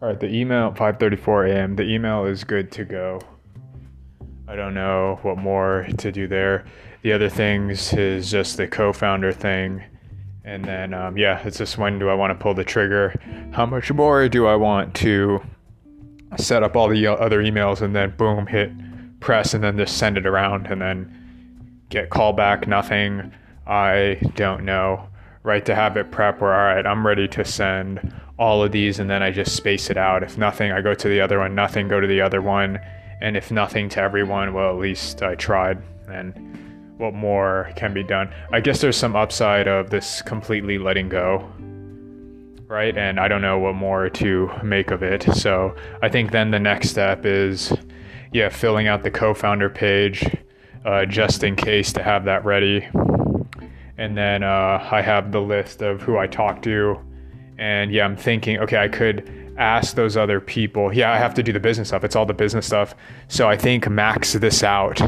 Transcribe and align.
All 0.00 0.06
right, 0.06 0.20
the 0.20 0.32
email 0.32 0.70
5:34 0.70 1.50
a.m. 1.50 1.74
The 1.74 1.82
email 1.82 2.24
is 2.24 2.44
good 2.44 2.70
to 2.70 2.84
go. 2.84 3.20
I 4.46 4.54
don't 4.54 4.72
know 4.72 5.18
what 5.22 5.38
more 5.38 5.88
to 5.98 6.12
do 6.12 6.28
there. 6.28 6.66
The 7.02 7.12
other 7.12 7.28
things 7.28 7.92
is 7.92 8.30
just 8.30 8.56
the 8.56 8.68
co-founder 8.68 9.32
thing, 9.32 9.82
and 10.44 10.64
then 10.64 10.94
um, 10.94 11.16
yeah, 11.18 11.42
it's 11.44 11.58
just 11.58 11.78
when 11.78 11.98
do 11.98 12.08
I 12.08 12.14
want 12.14 12.30
to 12.30 12.40
pull 12.40 12.54
the 12.54 12.62
trigger? 12.62 13.12
How 13.50 13.66
much 13.66 13.90
more 13.90 14.28
do 14.28 14.46
I 14.46 14.54
want 14.54 14.94
to 14.96 15.42
set 16.36 16.62
up 16.62 16.76
all 16.76 16.88
the 16.88 17.08
other 17.08 17.42
emails 17.42 17.82
and 17.82 17.96
then 17.96 18.14
boom, 18.16 18.46
hit 18.46 18.70
press 19.18 19.52
and 19.52 19.64
then 19.64 19.76
just 19.76 19.98
send 19.98 20.16
it 20.16 20.26
around 20.26 20.68
and 20.68 20.80
then 20.80 21.82
get 21.88 22.10
callback? 22.10 22.68
Nothing. 22.68 23.32
I 23.66 24.20
don't 24.36 24.64
know. 24.64 25.08
Right 25.48 25.64
to 25.64 25.74
have 25.74 25.96
it 25.96 26.10
prep 26.10 26.42
where 26.42 26.52
all 26.52 26.74
right, 26.74 26.86
I'm 26.86 27.06
ready 27.06 27.26
to 27.28 27.42
send 27.42 28.12
all 28.38 28.62
of 28.62 28.70
these 28.70 28.98
and 28.98 29.08
then 29.08 29.22
I 29.22 29.30
just 29.30 29.56
space 29.56 29.88
it 29.88 29.96
out. 29.96 30.22
If 30.22 30.36
nothing, 30.36 30.72
I 30.72 30.82
go 30.82 30.92
to 30.92 31.08
the 31.08 31.22
other 31.22 31.38
one. 31.38 31.54
Nothing, 31.54 31.88
go 31.88 32.00
to 32.00 32.06
the 32.06 32.20
other 32.20 32.42
one 32.42 32.78
and 33.22 33.34
if 33.34 33.50
nothing 33.50 33.88
to 33.88 34.00
everyone, 34.02 34.52
well, 34.52 34.68
at 34.68 34.76
least 34.76 35.22
I 35.22 35.36
tried. 35.36 35.82
And 36.06 36.94
what 36.98 37.14
more 37.14 37.72
can 37.76 37.94
be 37.94 38.02
done? 38.02 38.30
I 38.52 38.60
guess 38.60 38.82
there's 38.82 38.98
some 38.98 39.16
upside 39.16 39.66
of 39.66 39.88
this 39.88 40.20
completely 40.20 40.76
letting 40.76 41.08
go, 41.08 41.50
right? 42.66 42.94
And 42.94 43.18
I 43.18 43.26
don't 43.26 43.40
know 43.40 43.58
what 43.58 43.74
more 43.74 44.10
to 44.10 44.50
make 44.62 44.90
of 44.90 45.02
it. 45.02 45.22
So 45.34 45.74
I 46.02 46.10
think 46.10 46.30
then 46.30 46.50
the 46.50 46.58
next 46.58 46.90
step 46.90 47.24
is, 47.24 47.72
yeah, 48.32 48.50
filling 48.50 48.86
out 48.86 49.02
the 49.02 49.10
co 49.10 49.32
founder 49.32 49.70
page 49.70 50.26
uh, 50.84 51.06
just 51.06 51.42
in 51.42 51.56
case 51.56 51.90
to 51.94 52.02
have 52.02 52.26
that 52.26 52.44
ready. 52.44 52.86
And 53.98 54.16
then 54.16 54.42
uh, 54.42 54.88
I 54.90 55.02
have 55.02 55.32
the 55.32 55.40
list 55.40 55.82
of 55.82 56.00
who 56.00 56.16
I 56.16 56.26
talked 56.26 56.62
to. 56.64 56.98
And 57.58 57.92
yeah, 57.92 58.04
I'm 58.04 58.16
thinking, 58.16 58.58
okay, 58.58 58.76
I 58.76 58.88
could 58.88 59.28
ask 59.58 59.96
those 59.96 60.16
other 60.16 60.40
people. 60.40 60.92
Yeah, 60.92 61.12
I 61.12 61.18
have 61.18 61.34
to 61.34 61.42
do 61.42 61.52
the 61.52 61.60
business 61.60 61.88
stuff. 61.88 62.04
It's 62.04 62.16
all 62.16 62.24
the 62.24 62.32
business 62.32 62.66
stuff. 62.66 62.94
So 63.26 63.48
I 63.48 63.56
think 63.56 63.88
max 63.88 64.34
this 64.34 64.62
out, 64.62 65.00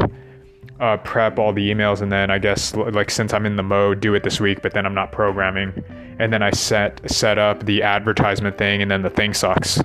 uh, 0.80 0.96
prep 0.98 1.38
all 1.38 1.52
the 1.52 1.70
emails, 1.70 2.02
and 2.02 2.10
then 2.10 2.30
I 2.30 2.38
guess 2.38 2.74
like 2.74 3.10
since 3.10 3.32
I'm 3.32 3.46
in 3.46 3.56
the 3.56 3.62
mode, 3.62 4.00
do 4.00 4.14
it 4.14 4.24
this 4.24 4.40
week. 4.40 4.60
But 4.62 4.74
then 4.74 4.84
I'm 4.84 4.94
not 4.94 5.12
programming, 5.12 5.84
and 6.18 6.32
then 6.32 6.42
I 6.42 6.50
set 6.50 7.08
set 7.08 7.38
up 7.38 7.64
the 7.64 7.82
advertisement 7.82 8.58
thing, 8.58 8.82
and 8.82 8.90
then 8.90 9.02
the 9.02 9.10
thing 9.10 9.32
sucks. 9.32 9.80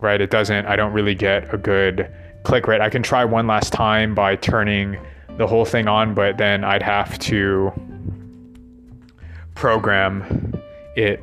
Right? 0.00 0.20
It 0.20 0.30
doesn't. 0.30 0.66
I 0.66 0.76
don't 0.76 0.92
really 0.92 1.14
get 1.14 1.54
a 1.54 1.56
good 1.56 2.12
click 2.42 2.66
rate. 2.66 2.80
I 2.80 2.90
can 2.90 3.02
try 3.02 3.24
one 3.24 3.46
last 3.46 3.72
time 3.72 4.14
by 4.14 4.36
turning 4.36 4.98
the 5.38 5.46
whole 5.46 5.64
thing 5.64 5.88
on, 5.88 6.14
but 6.14 6.36
then 6.36 6.62
I'd 6.62 6.82
have 6.82 7.18
to 7.20 7.72
program 9.54 10.54
it 10.96 11.20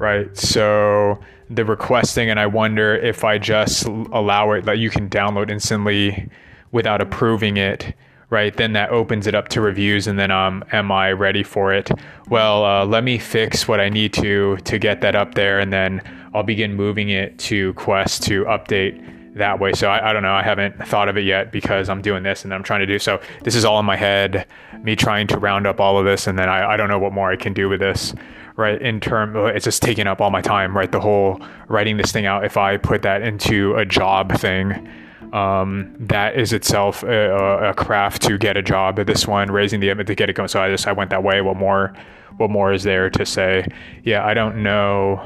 right? 0.00 0.34
So 0.36 1.18
the 1.50 1.64
requesting, 1.64 2.30
and 2.30 2.40
I 2.40 2.46
wonder 2.46 2.96
if 2.96 3.22
I 3.22 3.38
just 3.38 3.84
allow 3.86 4.52
it 4.52 4.64
that 4.64 4.78
you 4.78 4.90
can 4.90 5.08
download 5.08 5.50
instantly 5.50 6.28
without 6.72 7.02
approving 7.02 7.58
it, 7.58 7.94
right? 8.30 8.56
Then 8.56 8.72
that 8.72 8.90
opens 8.90 9.26
it 9.26 9.34
up 9.34 9.48
to 9.48 9.60
reviews, 9.60 10.06
and 10.06 10.18
then 10.18 10.30
um, 10.30 10.64
am 10.72 10.90
I 10.90 11.12
ready 11.12 11.42
for 11.42 11.72
it? 11.74 11.90
Well, 12.28 12.64
uh, 12.64 12.86
let 12.86 13.04
me 13.04 13.18
fix 13.18 13.68
what 13.68 13.78
I 13.78 13.90
need 13.90 14.14
to 14.14 14.56
to 14.56 14.78
get 14.78 15.02
that 15.02 15.14
up 15.14 15.34
there, 15.34 15.58
and 15.58 15.70
then 15.70 16.00
I'll 16.32 16.44
begin 16.44 16.74
moving 16.74 17.10
it 17.10 17.38
to 17.40 17.74
Quest 17.74 18.22
to 18.24 18.44
update 18.44 19.04
that 19.40 19.58
way. 19.58 19.72
So 19.72 19.88
I, 19.90 20.10
I, 20.10 20.12
don't 20.12 20.22
know. 20.22 20.32
I 20.32 20.42
haven't 20.42 20.86
thought 20.86 21.08
of 21.08 21.16
it 21.16 21.24
yet 21.24 21.52
because 21.52 21.88
I'm 21.88 22.00
doing 22.00 22.22
this 22.22 22.44
and 22.44 22.54
I'm 22.54 22.62
trying 22.62 22.80
to 22.80 22.86
do 22.86 22.98
so. 22.98 23.20
This 23.42 23.54
is 23.54 23.64
all 23.64 23.78
in 23.80 23.84
my 23.84 23.96
head, 23.96 24.46
me 24.82 24.96
trying 24.96 25.26
to 25.28 25.38
round 25.38 25.66
up 25.66 25.80
all 25.80 25.98
of 25.98 26.04
this, 26.04 26.26
and 26.26 26.38
then 26.38 26.48
I, 26.48 26.72
I 26.72 26.76
don't 26.76 26.88
know 26.88 26.98
what 26.98 27.12
more 27.12 27.30
I 27.30 27.36
can 27.36 27.52
do 27.52 27.68
with 27.68 27.80
this 27.80 28.14
right 28.56 28.82
in 28.82 29.00
term 29.00 29.36
it's 29.36 29.64
just 29.64 29.82
taking 29.82 30.06
up 30.06 30.20
all 30.20 30.30
my 30.30 30.42
time 30.42 30.76
right 30.76 30.92
the 30.92 31.00
whole 31.00 31.40
writing 31.68 31.96
this 31.96 32.12
thing 32.12 32.26
out 32.26 32.44
if 32.44 32.56
i 32.56 32.76
put 32.76 33.02
that 33.02 33.22
into 33.22 33.74
a 33.76 33.84
job 33.84 34.32
thing 34.38 34.88
um, 35.32 35.94
that 36.00 36.36
is 36.36 36.52
itself 36.52 37.04
a, 37.04 37.68
a, 37.68 37.74
craft 37.74 38.22
to 38.22 38.36
get 38.36 38.56
a 38.56 38.62
job 38.62 38.98
at 38.98 39.06
this 39.06 39.28
one 39.28 39.50
raising 39.50 39.78
the 39.78 39.94
to 39.94 40.14
get 40.14 40.28
it 40.28 40.34
going 40.34 40.48
so 40.48 40.60
i 40.60 40.68
just 40.68 40.86
i 40.86 40.92
went 40.92 41.10
that 41.10 41.22
way 41.22 41.40
what 41.40 41.56
more 41.56 41.94
what 42.36 42.50
more 42.50 42.72
is 42.72 42.82
there 42.82 43.08
to 43.08 43.24
say 43.24 43.64
yeah 44.02 44.26
i 44.26 44.34
don't 44.34 44.60
know 44.62 45.16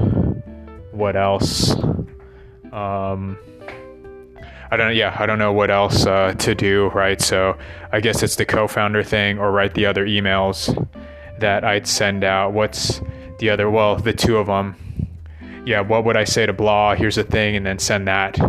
what 0.91 1.15
else 1.15 1.75
um, 2.71 3.37
I 4.71 4.77
don't 4.77 4.95
yeah, 4.95 5.15
I 5.19 5.25
don't 5.25 5.39
know 5.39 5.53
what 5.53 5.69
else 5.69 6.05
uh, 6.05 6.33
to 6.33 6.55
do, 6.55 6.87
right? 6.87 7.21
So 7.21 7.57
I 7.91 7.99
guess 7.99 8.23
it's 8.23 8.35
the 8.35 8.45
co-founder 8.45 9.03
thing 9.03 9.37
or 9.37 9.51
write 9.51 9.73
the 9.73 9.85
other 9.85 10.05
emails 10.05 10.73
that 11.39 11.63
I'd 11.63 11.87
send 11.87 12.23
out. 12.23 12.53
What's 12.53 13.01
the 13.39 13.49
other, 13.49 13.69
well, 13.69 13.95
the 13.95 14.13
two 14.13 14.37
of 14.37 14.47
them. 14.47 14.75
Yeah, 15.65 15.81
what 15.81 16.05
would 16.05 16.15
I 16.15 16.23
say 16.23 16.45
to 16.45 16.53
blah? 16.53 16.95
Here's 16.95 17.15
the 17.15 17.23
thing, 17.23 17.55
and 17.55 17.65
then 17.65 17.79
send 17.79 18.07
that, 18.07 18.39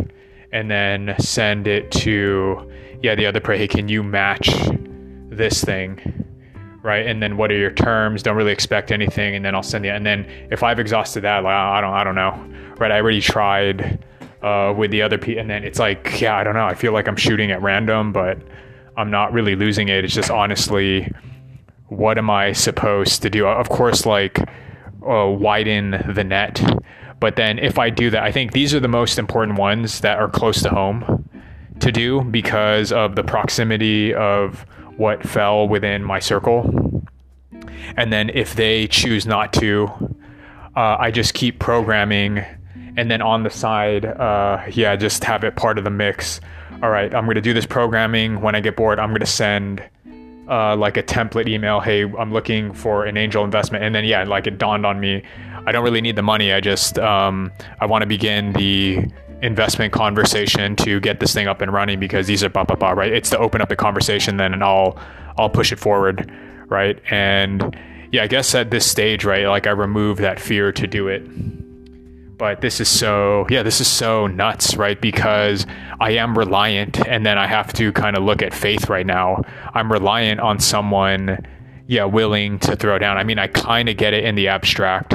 and 0.52 0.70
then 0.70 1.14
send 1.18 1.66
it 1.66 1.90
to, 1.92 2.70
yeah, 3.02 3.14
the 3.14 3.26
other 3.26 3.40
pray, 3.40 3.58
hey, 3.58 3.68
can 3.68 3.88
you 3.88 4.02
match 4.02 4.50
this 5.30 5.64
thing? 5.64 6.24
Right, 6.82 7.06
and 7.06 7.20
then 7.22 7.36
what 7.36 7.50
are 7.50 7.56
your 7.56 7.72
terms? 7.72 8.22
Don't 8.22 8.36
really 8.36 8.52
expect 8.52 8.92
anything, 8.92 9.34
and 9.34 9.44
then 9.44 9.54
I'll 9.54 9.62
send 9.62 9.84
you. 9.84 9.90
And 9.90 10.06
then 10.06 10.24
if 10.50 10.62
I've 10.62 10.78
exhausted 10.78 11.22
that, 11.22 11.42
like 11.42 11.52
I 11.52 11.80
don't, 11.80 11.94
I 11.94 12.04
don't 12.04 12.14
know. 12.14 12.74
Right, 12.78 12.92
I 12.92 13.00
already 13.00 13.20
tried 13.20 14.04
uh, 14.46 14.72
with 14.72 14.92
the 14.92 15.02
other 15.02 15.18
people, 15.18 15.40
and 15.40 15.50
then 15.50 15.64
it's 15.64 15.80
like, 15.80 16.20
yeah, 16.20 16.36
I 16.36 16.44
don't 16.44 16.54
know. 16.54 16.66
I 16.66 16.74
feel 16.74 16.92
like 16.92 17.08
I'm 17.08 17.16
shooting 17.16 17.50
at 17.50 17.60
random, 17.62 18.12
but 18.12 18.38
I'm 18.96 19.10
not 19.10 19.32
really 19.32 19.56
losing 19.56 19.88
it. 19.88 20.04
It's 20.04 20.14
just 20.14 20.30
honestly, 20.30 21.12
what 21.88 22.16
am 22.16 22.30
I 22.30 22.52
supposed 22.52 23.22
to 23.22 23.30
do? 23.30 23.46
Of 23.46 23.68
course, 23.68 24.06
like 24.06 24.38
uh, 24.38 25.26
widen 25.26 25.90
the 26.14 26.22
net. 26.22 26.62
But 27.18 27.34
then 27.34 27.58
if 27.58 27.76
I 27.78 27.90
do 27.90 28.08
that, 28.10 28.22
I 28.22 28.30
think 28.30 28.52
these 28.52 28.72
are 28.72 28.78
the 28.78 28.88
most 28.88 29.18
important 29.18 29.58
ones 29.58 30.00
that 30.00 30.18
are 30.18 30.28
close 30.28 30.62
to 30.62 30.68
home 30.68 31.28
to 31.80 31.90
do 31.90 32.22
because 32.22 32.92
of 32.92 33.16
the 33.16 33.24
proximity 33.24 34.14
of 34.14 34.64
what 34.96 35.26
fell 35.26 35.66
within 35.66 36.04
my 36.04 36.20
circle. 36.20 37.02
And 37.96 38.12
then 38.12 38.30
if 38.30 38.54
they 38.54 38.86
choose 38.86 39.26
not 39.26 39.52
to, 39.54 39.88
uh, 40.76 40.96
I 41.00 41.10
just 41.10 41.34
keep 41.34 41.58
programming. 41.58 42.44
And 42.96 43.10
then 43.10 43.20
on 43.20 43.42
the 43.42 43.50
side, 43.50 44.04
uh, 44.04 44.64
yeah, 44.70 44.96
just 44.96 45.22
have 45.24 45.44
it 45.44 45.56
part 45.56 45.78
of 45.78 45.84
the 45.84 45.90
mix. 45.90 46.40
All 46.82 46.90
right, 46.90 47.14
I'm 47.14 47.26
to 47.26 47.40
do 47.40 47.52
this 47.52 47.66
programming. 47.66 48.40
When 48.40 48.54
I 48.54 48.60
get 48.60 48.76
bored, 48.76 48.98
I'm 48.98 49.14
to 49.14 49.26
send 49.26 49.82
uh, 50.48 50.76
like 50.76 50.96
a 50.96 51.02
template 51.02 51.48
email. 51.48 51.80
Hey 51.80 52.02
i'm 52.02 52.32
looking 52.32 52.72
for 52.72 53.04
an 53.04 53.16
angel 53.16 53.44
investment. 53.44 53.84
And 53.84 53.94
then 53.94 54.04
yeah 54.04 54.24
like 54.24 54.46
it 54.46 54.58
dawned 54.58 54.86
on 54.86 55.00
me 55.00 55.22
i 55.66 55.72
don't 55.72 55.84
really 55.84 56.00
need 56.00 56.16
the 56.16 56.22
money. 56.22 56.52
I 56.52 56.60
just 56.60 56.98
um, 56.98 57.50
i 57.80 57.86
want 57.86 58.02
to 58.02 58.06
begin 58.06 58.52
the 58.52 59.04
investment 59.42 59.92
conversation 59.92 60.76
to 60.76 60.98
get 61.00 61.20
this 61.20 61.34
thing 61.34 61.46
up 61.46 61.60
and 61.60 61.72
running 61.72 62.00
because 62.00 62.26
these 62.26 62.42
are 62.42 62.48
blah 62.48 62.64
blah 62.64 62.76
blah 62.76 62.92
right? 62.92 63.12
It's 63.12 63.30
to 63.30 63.38
open 63.38 63.60
up 63.60 63.68
the 63.68 63.76
conversation 63.76 64.36
then 64.36 64.54
and 64.54 64.62
i'll 64.62 64.98
i'll 65.38 65.50
push 65.50 65.72
it 65.72 65.78
forward 65.78 66.30
right? 66.68 67.00
And 67.10 67.76
yeah 68.12 68.22
i 68.22 68.26
guess 68.28 68.54
at 68.54 68.70
this 68.70 68.86
stage 68.86 69.24
right 69.24 69.46
like 69.48 69.66
i 69.66 69.70
remove 69.70 70.18
that 70.18 70.38
fear 70.38 70.70
to 70.70 70.86
do 70.86 71.08
it 71.08 71.26
but 72.38 72.60
this 72.60 72.80
is 72.80 72.88
so 72.88 73.46
yeah 73.48 73.62
this 73.62 73.80
is 73.80 73.88
so 73.88 74.26
nuts 74.26 74.76
right? 74.76 75.00
Because 75.00 75.66
i 76.00 76.10
am 76.10 76.36
reliant 76.36 77.06
and 77.06 77.24
then 77.24 77.38
i 77.38 77.46
have 77.46 77.72
to 77.74 77.92
kind 77.92 78.16
of 78.16 78.22
look 78.22 78.42
at 78.42 78.54
faith 78.54 78.88
right 78.88 79.06
now. 79.06 79.42
I'm 79.74 79.90
reliant 79.90 80.40
on 80.40 80.58
someone 80.58 81.46
yeah 81.86 82.04
willing 82.04 82.58
to 82.60 82.76
throw 82.76 82.98
down. 82.98 83.16
I 83.16 83.24
mean 83.24 83.38
i 83.38 83.46
kind 83.46 83.88
of 83.88 83.96
get 83.96 84.12
it 84.12 84.24
in 84.24 84.34
the 84.34 84.48
abstract. 84.48 85.14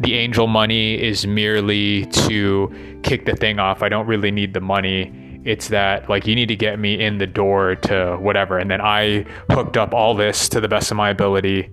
The 0.00 0.14
angel 0.14 0.46
money 0.46 1.00
is 1.00 1.26
merely 1.26 2.06
to 2.06 3.00
kick 3.02 3.26
the 3.26 3.34
thing 3.36 3.58
off. 3.58 3.82
I 3.82 3.88
don't 3.88 4.06
really 4.06 4.30
need 4.30 4.54
the 4.54 4.60
money. 4.60 5.40
It's 5.44 5.68
that 5.68 6.08
like 6.08 6.26
you 6.26 6.34
need 6.34 6.48
to 6.48 6.56
get 6.56 6.78
me 6.78 7.02
in 7.02 7.18
the 7.18 7.26
door 7.26 7.74
to 7.76 8.16
whatever. 8.20 8.58
And 8.58 8.70
then 8.70 8.80
i 8.80 9.24
hooked 9.50 9.76
up 9.76 9.94
all 9.94 10.14
this 10.14 10.48
to 10.50 10.60
the 10.60 10.68
best 10.68 10.90
of 10.90 10.96
my 10.96 11.10
ability 11.10 11.70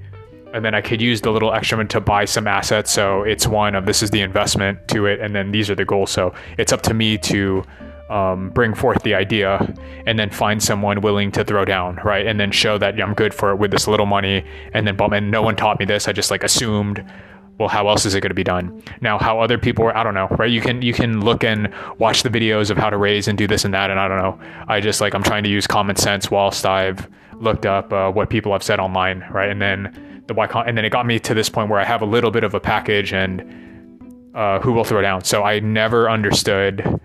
and 0.58 0.66
then 0.66 0.76
I 0.76 0.82
could 0.82 1.02
use 1.02 1.22
the 1.22 1.32
little 1.32 1.54
extra 1.54 1.78
money 1.78 1.88
to 1.90 2.02
buy 2.02 2.26
some 2.26 2.48
assets. 2.48 2.92
So 2.92 3.24
it's 3.24 3.48
one 3.48 3.76
of 3.76 3.86
this 3.86 4.04
is 4.04 4.10
the 4.10 4.22
investment 4.22 4.88
to 4.90 5.06
it, 5.06 5.22
and 5.22 5.34
then 5.34 5.52
these 5.52 5.70
are 5.70 5.76
the 5.76 5.86
goals. 5.86 6.12
So 6.12 6.34
it's 6.58 6.74
up 6.74 6.82
to 6.84 6.94
me 6.94 7.18
to 7.20 7.64
um, 8.10 8.50
bring 8.50 8.74
forth 8.74 9.04
the 9.04 9.14
idea 9.14 9.74
and 10.06 10.18
then 10.18 10.30
find 10.30 10.62
someone 10.62 11.02
willing 11.02 11.32
to 11.34 11.44
throw 11.44 11.66
down, 11.66 12.00
right? 12.04 12.26
And 12.26 12.40
then 12.40 12.52
show 12.52 12.78
that 12.78 12.98
yeah, 12.98 13.06
I'm 13.06 13.14
good 13.14 13.34
for 13.34 13.52
it 13.52 13.58
with 13.58 13.72
this 13.72 13.88
little 13.88 14.06
money. 14.06 14.46
And 14.74 14.88
then, 14.88 14.96
bum, 14.96 15.14
and 15.14 15.30
no 15.30 15.42
one 15.42 15.56
taught 15.56 15.80
me 15.80 15.86
this. 15.86 16.08
I 16.08 16.12
just 16.12 16.32
like 16.32 16.44
assumed 16.44 17.04
well 17.58 17.68
how 17.68 17.88
else 17.90 18.06
is 18.06 18.14
it 18.16 18.22
going 18.22 18.30
to 18.30 18.36
be 18.36 18.44
done 18.44 18.84
now 19.02 19.18
how 19.18 19.40
other 19.40 19.58
people 19.58 19.86
are 19.86 19.96
i 19.96 20.04
don't 20.04 20.14
know 20.14 20.28
right 20.32 20.52
you 20.52 20.62
can 20.62 20.82
you 20.82 20.94
can 20.94 21.22
look 21.22 21.44
and 21.44 21.74
watch 21.98 22.24
the 22.24 22.30
videos 22.30 22.70
of 22.70 22.78
how 22.78 22.90
to 22.90 22.98
raise 22.98 23.28
and 23.28 23.38
do 23.38 23.48
this 23.48 23.66
and 23.66 23.74
that 23.74 23.90
and 23.90 24.00
i 24.00 24.08
don't 24.08 24.20
know 24.20 24.40
i 24.68 24.80
just 24.80 25.02
like 25.02 25.14
i'm 25.14 25.24
trying 25.24 25.44
to 25.44 25.50
use 25.50 25.68
common 25.68 25.96
sense 25.96 26.30
whilst 26.30 26.66
i've 26.66 27.08
looked 27.36 27.66
up 27.66 27.94
uh, 27.94 28.12
what 28.12 28.30
people 28.30 28.52
have 28.52 28.64
said 28.64 28.80
online 28.80 29.24
right 29.32 29.50
and 29.50 29.62
then 29.62 30.04
the 30.28 30.36
YCon, 30.36 30.68
and 30.68 30.78
then 30.78 30.86
it 30.86 30.90
got 30.90 31.06
me 31.06 31.20
to 31.20 31.34
this 31.34 31.50
point 31.50 31.70
where 31.70 31.80
I 31.80 31.86
have 31.86 32.02
a 32.02 32.06
little 32.06 32.32
bit 32.32 32.44
of 32.44 32.54
a 32.54 32.60
package 32.60 33.14
and 33.14 33.42
uh, 34.36 34.60
who 34.60 34.74
will 34.74 34.84
throw 34.84 35.02
down. 35.02 35.24
So 35.24 35.44
I 35.44 35.60
never 35.60 36.10
understood 36.10 37.00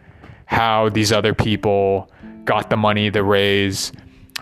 how 0.46 0.90
these 0.90 1.12
other 1.12 1.32
people 1.32 2.10
got 2.44 2.68
the 2.68 2.76
money, 2.76 3.08
the 3.08 3.22
raise, 3.22 3.92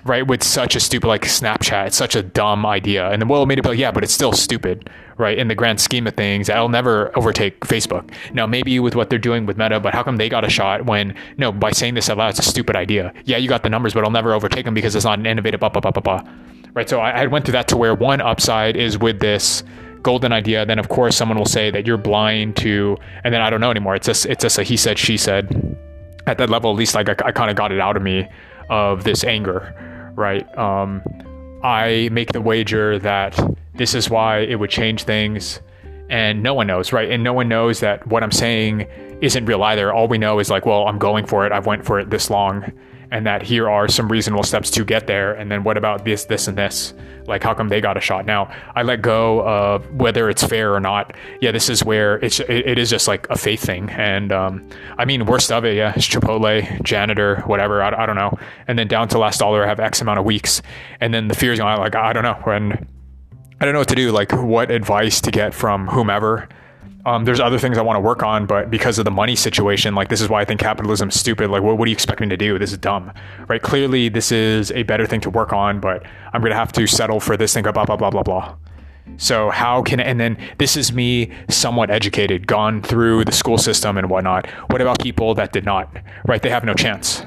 right? 0.05 0.27
With 0.27 0.43
such 0.43 0.75
a 0.75 0.81
stupid 0.81 1.07
like 1.07 1.23
Snapchat, 1.23 1.89
it's 1.89 1.97
such 1.97 2.17
a 2.17 2.23
dumb 2.23 2.67
idea. 2.67 3.11
And 3.11 3.23
then 3.23 3.29
Will 3.29 3.47
made 3.47 3.59
it 3.59 3.63
be 3.63 3.69
like, 3.69 3.79
yeah, 3.79 3.93
but 3.93 4.03
it's 4.03 4.13
still 4.13 4.33
stupid, 4.33 4.91
right? 5.21 5.39
In 5.39 5.49
the 5.49 5.55
grand 5.55 5.81
scheme 5.81 6.07
of 6.07 6.15
things, 6.15 6.49
that'll 6.49 6.69
never 6.69 7.17
overtake 7.17 7.61
Facebook. 7.61 8.11
Now, 8.33 8.47
maybe 8.47 8.81
with 8.81 8.97
what 8.97 9.11
they're 9.11 9.19
doing 9.19 9.47
with 9.47 9.57
Meta, 9.57 9.79
but 9.79 9.95
how 9.95 10.03
come 10.03 10.17
they 10.17 10.29
got 10.29 10.45
a 10.45 10.51
shot 10.51 10.87
when 10.87 11.15
no? 11.37 11.53
By 11.53 11.71
saying 11.71 11.95
this 11.95 12.11
out 12.11 12.19
loud, 12.19 12.31
it's 12.31 12.39
a 12.41 12.43
stupid 12.43 12.75
idea. 12.75 13.13
Yeah, 13.25 13.37
you 13.37 13.49
got 13.49 13.63
the 13.63 13.71
numbers, 13.71 13.95
but 13.95 14.01
it'll 14.01 14.11
never 14.11 14.33
overtake 14.33 14.65
them 14.65 14.75
because 14.75 14.97
it's 14.97 15.05
not 15.05 15.19
an 15.19 15.27
innovative. 15.27 15.61
Blah 15.61 15.69
blah 15.69 15.81
blah 15.81 15.93
blah 15.93 16.03
blah. 16.03 16.33
Right. 16.73 16.89
So 16.89 17.01
I, 17.01 17.23
I 17.23 17.27
went 17.27 17.45
through 17.45 17.53
that 17.53 17.69
to 17.69 17.77
where 17.77 17.95
one 17.95 18.21
upside 18.21 18.77
is 18.77 18.99
with 18.99 19.21
this 19.21 19.63
golden 20.03 20.33
idea. 20.33 20.65
Then 20.65 20.79
of 20.79 20.89
course 20.89 21.17
someone 21.17 21.39
will 21.39 21.45
say 21.45 21.71
that 21.71 21.87
you're 21.87 21.99
blind 21.99 22.57
to, 22.59 22.97
and 23.23 23.33
then 23.35 23.43
I 23.43 23.51
don't 23.51 23.61
know 23.61 23.71
anymore. 23.71 23.95
It's 23.95 24.07
just 24.07 24.27
it's 24.27 24.43
just 24.43 24.59
a 24.59 24.63
he 24.63 24.77
said 24.77 24.99
she 24.99 25.17
said. 25.17 25.77
At 26.27 26.39
that 26.39 26.51
level, 26.51 26.71
at 26.71 26.77
least 26.77 26.95
like 26.95 27.09
I, 27.09 27.29
I 27.29 27.33
kind 27.33 27.51
of 27.51 27.57
got 27.57 27.73
it 27.73 27.81
out 27.81 27.97
of 27.97 28.03
me 28.03 28.29
of 28.69 29.05
this 29.05 29.25
anger 29.25 29.75
right? 30.21 30.47
Um, 30.57 31.03
I 31.63 32.09
make 32.11 32.33
the 32.33 32.41
wager 32.41 32.99
that 32.99 33.39
this 33.75 33.95
is 33.95 34.09
why 34.09 34.39
it 34.39 34.57
would 34.57 34.71
change 34.71 35.05
things, 35.05 35.61
and 36.09 36.43
no 36.43 36.55
one 36.55 36.67
knows, 36.67 36.93
right? 36.93 37.11
And 37.11 37.23
no 37.23 37.33
one 37.33 37.49
knows 37.49 37.81
that 37.81 38.07
what 38.07 38.23
I'm 38.23 38.33
saying 38.33 38.87
isn't 39.21 39.45
real 39.45 39.63
either. 39.63 39.93
All 39.93 40.09
we 40.09 40.19
know 40.19 40.39
is 40.39 40.51
like, 40.51 40.65
well, 40.65 40.87
I'm 40.87 40.99
going 40.99 41.27
for 41.27 41.47
it. 41.47 41.53
I've 41.53 41.67
went 41.67 41.85
for 41.85 42.01
it 42.01 42.11
this 42.11 42.31
long, 42.31 42.73
and 43.11 43.27
that 43.27 43.43
here 43.43 43.69
are 43.69 43.89
some 43.89 44.09
reasonable 44.09 44.43
steps 44.43 44.71
to 44.71 44.85
get 44.85 45.07
there. 45.07 45.33
And 45.33 45.51
then 45.51 45.65
what 45.65 45.77
about 45.77 46.05
this, 46.05 46.25
this, 46.25 46.49
and 46.49 46.57
this? 46.57 46.95
Like, 47.27 47.43
how 47.43 47.55
come 47.55 47.69
they 47.69 47.81
got 47.81 47.97
a 47.97 48.01
shot? 48.01 48.27
Now, 48.27 48.53
I 48.75 48.83
let 48.83 49.03
go 49.03 49.47
of 49.47 49.91
whether 49.93 50.31
it's 50.31 50.43
fair 50.43 50.75
or 50.75 50.81
not. 50.81 51.15
Yeah, 51.41 51.53
this 51.53 51.69
is 51.69 51.85
where 51.85 52.17
it's 52.17 52.41
it, 52.41 52.67
it 52.67 52.79
is 52.79 52.91
just 52.91 53.09
like 53.09 53.29
a 53.31 53.37
faith 53.37 53.61
thing. 53.61 53.91
And 53.91 54.33
um, 54.33 54.69
I 54.99 55.05
mean, 55.05 55.27
worst 55.27 55.53
of 55.53 55.65
it, 55.65 55.77
yeah, 55.77 55.93
it's 55.95 56.09
Chipotle, 56.09 56.83
janitor, 56.83 57.43
whatever. 57.47 57.83
I, 57.83 58.03
I 58.03 58.07
don't 58.07 58.17
know. 58.17 58.39
And 58.67 58.79
then 58.79 58.89
down 58.89 59.09
to 59.09 59.19
last 59.19 59.39
dollar, 59.39 59.65
I 59.65 59.69
have 59.69 59.81
X 59.81 60.01
amount 60.01 60.19
of 60.19 60.25
weeks. 60.25 60.63
And 61.01 61.13
then 61.13 61.29
the 61.29 61.35
fear 61.35 61.53
is 61.53 61.59
going 61.59 61.77
like, 61.79 61.95
I 61.95 62.13
don't 62.13 62.25
know. 62.25 62.39
When 62.45 62.89
I 63.61 63.65
don't 63.65 63.75
know 63.75 63.81
what 63.81 63.89
to 63.89 63.95
do. 63.95 64.11
Like, 64.11 64.33
what 64.33 64.71
advice 64.71 65.21
to 65.21 65.31
get 65.31 65.53
from 65.53 65.87
whomever 65.89 66.49
um, 67.07 67.25
there's 67.25 67.41
other 67.41 67.59
things 67.59 67.79
I 67.79 67.83
want 67.83 67.97
to 67.97 68.01
work 68.01 68.23
on, 68.23 68.47
but 68.47 68.71
because 68.71 68.99
of 68.99 69.05
the 69.05 69.11
money 69.11 69.35
situation, 69.35 69.95
like 69.95 70.09
this 70.09 70.21
is 70.21 70.29
why 70.29 70.43
I 70.43 70.45
think 70.45 70.61
capitalism 70.61 71.09
is 71.09 71.19
stupid. 71.19 71.51
Like, 71.51 71.63
what, 71.63 71.79
what 71.79 71.87
do 71.87 71.91
you 71.91 71.95
expect 71.95 72.21
me 72.21 72.29
to 72.29 72.37
do? 72.37 72.59
This 72.59 72.73
is 72.73 72.79
dumb, 72.79 73.13
right? 73.49 73.63
Clearly, 73.63 74.09
this 74.09 74.31
is 74.31 74.71
a 74.73 74.83
better 74.83 75.07
thing 75.07 75.21
to 75.23 75.31
work 75.31 75.53
on, 75.53 75.81
but 75.81 76.05
I'm 76.33 76.41
going 76.41 76.51
to 76.51 76.57
have 76.57 76.73
to 76.73 76.87
settle 76.87 77.19
for 77.19 77.37
this 77.37 77.55
thing, 77.55 77.63
blah, 77.63 77.73
blah, 77.73 77.85
blah, 77.85 78.11
blah, 78.11 78.23
blah. 78.23 78.57
So, 79.17 79.51
how 79.51 79.83
can, 79.83 79.99
and 79.99 80.21
then 80.21 80.37
this 80.59 80.77
is 80.77 80.93
me 80.93 81.33
somewhat 81.49 81.91
educated, 81.91 82.47
gone 82.47 82.83
through 82.83 83.25
the 83.25 83.33
school 83.33 83.59
system 83.59 83.97
and 83.97 84.11
whatnot. 84.11 84.49
What 84.71 84.81
about 84.81 85.01
people 85.01 85.35
that 85.35 85.53
did 85.53 85.65
not, 85.65 85.95
right? 86.27 86.43
They 86.43 86.51
have 86.51 86.65
no 86.65 86.75
chance. 86.75 87.25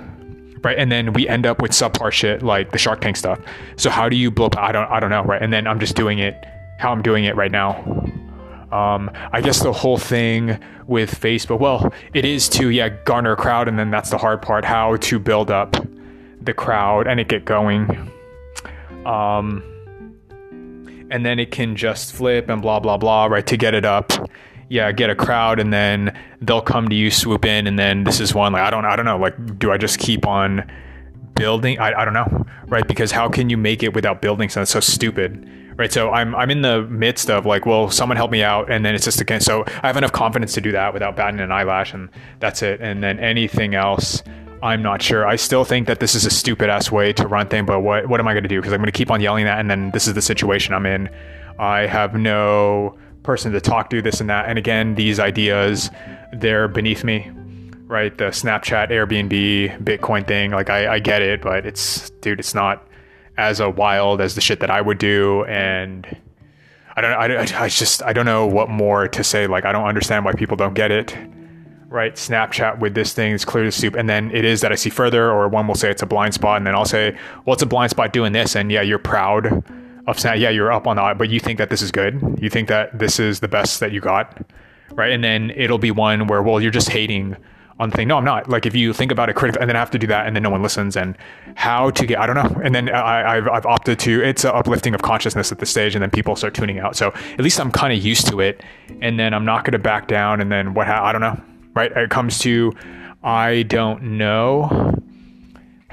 Right. 0.64 0.78
And 0.78 0.90
then 0.90 1.12
we 1.12 1.28
end 1.28 1.46
up 1.46 1.62
with 1.62 1.72
subpar 1.72 2.14
shit 2.14 2.42
like 2.42 2.72
the 2.72 2.78
Shark 2.78 3.02
Tank 3.02 3.18
stuff. 3.18 3.38
So 3.76 3.90
how 3.90 4.08
do 4.08 4.16
you 4.16 4.32
blow 4.32 4.48
I 4.56 4.72
don't 4.72 4.90
I 4.90 5.02
don't 5.02 5.10
know, 5.10 5.22
right? 5.24 5.42
And 5.42 5.52
then 5.52 5.68
I'm 5.68 5.78
just 5.78 5.94
doing 5.94 6.20
it 6.20 6.42
how 6.80 6.90
I'm 6.94 7.02
doing 7.02 7.26
it 7.26 7.36
right 7.36 7.52
now 7.52 7.84
um, 8.74 9.12
I 9.32 9.42
guess 9.42 9.62
the 9.62 9.72
whole 9.72 10.00
thing 10.00 10.60
with 10.88 11.12
Facebook, 11.12 11.60
well, 11.60 11.94
it 12.16 12.26
is 12.26 12.50
to 12.50 12.70
yeah 12.70 12.90
garner 12.90 13.34
a 13.34 13.36
crowd, 13.36 13.68
and 13.68 13.78
then 13.78 13.92
that's 13.92 14.10
the 14.10 14.18
hard 14.18 14.42
part: 14.42 14.66
how 14.66 14.96
to 14.98 15.20
build 15.20 15.52
up 15.52 15.76
the 16.42 16.56
crowd 16.56 17.08
and 17.08 17.20
it 17.20 17.28
get 17.28 17.46
going. 17.46 18.12
Um, 19.06 19.64
and 21.12 21.24
then 21.24 21.38
it 21.38 21.52
can 21.52 21.76
just 21.76 22.14
flip 22.14 22.50
and 22.50 22.64
blah 22.64 22.80
blah 22.80 22.98
blah, 22.98 23.26
right? 23.26 23.46
To 23.46 23.58
get 23.58 23.76
it 23.76 23.86
up, 23.86 24.12
yeah, 24.70 24.92
get 24.92 25.12
a 25.12 25.16
crowd, 25.16 25.60
and 25.60 25.72
then 25.72 26.18
they'll 26.42 26.60
come 26.62 26.90
to 26.90 26.96
you, 26.96 27.12
swoop 27.12 27.46
in, 27.46 27.68
and 27.68 27.78
then 27.78 28.06
this 28.06 28.20
is 28.20 28.34
one 28.34 28.54
like 28.54 28.64
I 28.64 28.72
don't 28.72 28.86
I 28.86 28.96
don't 28.96 29.06
know, 29.06 29.20
like 29.20 29.60
do 29.60 29.72
I 29.72 29.78
just 29.78 30.00
keep 30.00 30.26
on 30.26 30.68
building? 31.36 31.78
I 31.78 31.94
I 31.94 32.06
don't 32.06 32.16
know, 32.16 32.48
right? 32.66 32.88
Because 32.88 33.12
how 33.12 33.30
can 33.30 33.52
you 33.52 33.58
make 33.58 33.84
it 33.84 33.94
without 33.94 34.20
building 34.20 34.50
something 34.50 34.66
so 34.66 34.80
stupid? 34.80 35.48
Right? 35.78 35.92
So 35.92 36.12
I'm 36.12 36.36
I'm 36.36 36.52
in 36.52 36.62
the 36.62 36.84
midst 36.84 37.30
of 37.30 37.46
like, 37.46 37.66
well, 37.66 37.90
someone 37.90 38.18
help 38.18 38.32
me 38.32 38.44
out, 38.44 38.72
and 38.72 38.86
then 38.86 38.96
it's 38.96 39.06
just 39.06 39.22
again. 39.22 39.42
So 39.42 39.64
I 39.68 39.88
have 39.88 39.98
enough 39.98 40.12
confidence 40.12 40.54
to 40.54 40.62
do 40.62 40.72
that 40.72 40.94
without 40.94 41.16
batting 41.16 41.40
an 41.40 41.52
eyelash, 41.52 41.94
and 41.94 42.10
that's 42.40 42.62
it. 42.62 42.82
And 42.82 43.04
then 43.04 43.20
anything 43.20 43.76
else, 43.76 44.24
I'm 44.62 44.82
not 44.82 45.02
sure. 45.02 45.28
I 45.28 45.36
still 45.36 45.66
think 45.66 45.88
that 45.88 46.00
this 46.00 46.16
is 46.16 46.26
a 46.26 46.30
stupid 46.30 46.70
ass 46.70 46.92
way 46.92 47.14
to 47.14 47.28
run 47.28 47.48
thing, 47.48 47.66
but 47.66 47.82
what 47.82 48.08
what 48.08 48.20
am 48.20 48.28
I 48.28 48.34
going 48.34 48.44
to 48.44 48.50
do? 48.50 48.60
Because 48.62 48.74
I'm 48.74 48.80
going 48.80 48.92
to 48.92 48.98
keep 48.98 49.12
on 49.12 49.22
yelling 49.22 49.46
that, 49.46 49.60
and 49.60 49.70
then 49.70 49.92
this 49.92 50.08
is 50.08 50.14
the 50.14 50.22
situation 50.22 50.74
I'm 50.74 50.86
in. 50.86 51.10
I 51.60 51.82
have 51.82 52.16
no 52.16 52.98
person 53.24 53.52
to 53.54 53.62
talk 53.62 53.90
to, 53.92 54.02
this 54.02 54.20
and 54.20 54.30
that. 54.30 54.50
And 54.50 54.58
again, 54.58 54.96
these 54.96 55.20
ideas, 55.20 55.90
they're 56.34 56.68
beneath 56.68 57.04
me 57.04 57.32
right? 57.88 58.18
The 58.18 58.26
Snapchat, 58.26 58.90
Airbnb, 58.90 59.84
Bitcoin 59.84 60.26
thing. 60.26 60.50
Like 60.50 60.72
I, 60.72 60.96
I 60.96 61.00
get 61.00 61.22
it, 61.22 61.42
but 61.42 61.66
it's 61.66 62.10
dude, 62.22 62.40
it's 62.40 62.56
not 62.56 62.88
as 63.38 63.60
a 63.60 63.70
wild 63.70 64.22
as 64.22 64.36
the 64.36 64.42
shit 64.42 64.60
that 64.60 64.70
I 64.70 64.82
would 64.82 64.98
do. 64.98 65.44
And 65.46 66.06
I 66.96 67.02
don't 67.02 67.14
I, 67.14 67.64
I 67.64 67.70
just, 67.70 68.04
I 68.04 68.14
don't 68.14 68.26
know 68.26 68.46
what 68.46 68.70
more 68.70 69.08
to 69.08 69.24
say. 69.24 69.48
Like, 69.48 69.66
I 69.66 69.72
don't 69.72 69.86
understand 69.86 70.26
why 70.26 70.34
people 70.34 70.58
don't 70.58 70.74
get 70.76 70.92
it. 70.92 71.18
Right. 71.88 72.16
Snapchat 72.16 72.80
with 72.80 72.96
this 72.96 73.14
thing 73.14 73.34
is 73.34 73.46
clear 73.46 73.66
as 73.66 73.76
soup. 73.76 73.96
And 73.96 74.10
then 74.10 74.32
it 74.32 74.46
is 74.46 74.62
that 74.62 74.72
I 74.72 74.76
see 74.76 74.90
further, 74.90 75.30
or 75.30 75.48
one 75.48 75.68
will 75.68 75.76
say 75.76 75.92
it's 75.92 76.02
a 76.02 76.08
blind 76.08 76.34
spot. 76.34 76.58
And 76.58 76.66
then 76.66 76.74
I'll 76.74 76.86
say, 76.86 77.16
well, 77.46 77.54
it's 77.54 77.62
a 77.62 77.68
blind 77.68 77.92
spot 77.92 78.12
doing 78.12 78.34
this. 78.34 78.56
And 78.56 78.72
yeah, 78.72 78.82
you're 78.82 78.98
proud 78.98 79.64
of 80.08 80.20
Snap. 80.20 80.40
Yeah, 80.40 80.50
you're 80.50 80.72
up 80.72 80.88
on 80.88 80.96
the, 80.96 81.14
but 81.16 81.30
you 81.30 81.40
think 81.40 81.60
that 81.60 81.70
this 81.70 81.84
is 81.84 81.92
good. 81.92 82.40
You 82.42 82.50
think 82.50 82.68
that 82.70 82.98
this 82.98 83.20
is 83.20 83.42
the 83.42 83.48
best 83.48 83.80
that 83.80 83.92
you 83.92 84.02
got. 84.02 84.44
Right. 84.92 85.12
And 85.12 85.24
then 85.24 85.52
it'll 85.52 85.78
be 85.78 85.92
one 85.92 86.26
where, 86.26 86.42
well, 86.42 86.60
you're 86.60 86.72
just 86.72 86.90
hating 86.90 87.38
on 87.84 87.90
the 87.90 87.96
thing. 87.96 88.08
No, 88.08 88.18
I'm 88.18 88.26
not. 88.26 88.50
Like 88.50 88.66
if 88.66 88.76
you 88.76 88.94
think 88.94 89.12
about 89.12 89.30
it 89.30 89.36
critically, 89.36 89.62
and 89.62 89.70
then 89.70 89.76
I 89.76 89.80
have 89.80 89.92
to 89.92 90.00
do 90.00 90.08
that, 90.08 90.26
and 90.26 90.36
then 90.36 90.42
no 90.44 90.50
one 90.50 90.64
listens, 90.64 90.98
and 90.98 91.16
how 91.56 91.92
to 91.92 92.06
get, 92.06 92.18
I 92.20 92.26
don't 92.26 92.36
know. 92.36 92.62
And 92.64 92.74
then 92.74 92.90
I, 92.90 93.36
have 93.36 93.48
I've 93.48 93.66
opted 93.66 94.00
to, 94.00 94.24
it's 94.24 94.44
an 94.44 94.52
uplifting 94.52 94.96
of 94.96 95.02
consciousness 95.02 95.52
at 95.52 95.60
this 95.60 95.70
stage, 95.70 95.96
and 95.96 96.02
then 96.02 96.10
people 96.10 96.36
start 96.36 96.56
tuning 96.56 96.80
out. 96.80 96.96
So 96.96 97.10
at 97.10 97.42
least 97.42 97.60
I'm 97.60 97.72
kind 97.72 97.94
of 97.94 98.04
used 98.04 98.28
to 98.28 98.40
it, 98.40 98.64
and 99.02 99.20
then 99.20 99.34
I'm 99.34 99.46
not 99.46 99.66
going 99.66 99.74
to 99.74 99.80
back 99.80 100.08
down. 100.08 100.42
And 100.42 100.52
then 100.52 100.74
what, 100.74 100.88
I 100.88 101.12
don't 101.12 101.22
know, 101.22 101.40
right? 101.76 101.92
It 101.92 102.10
comes 102.10 102.40
to, 102.40 102.74
I 103.24 103.64
don't 103.64 104.18
know. 104.18 105.00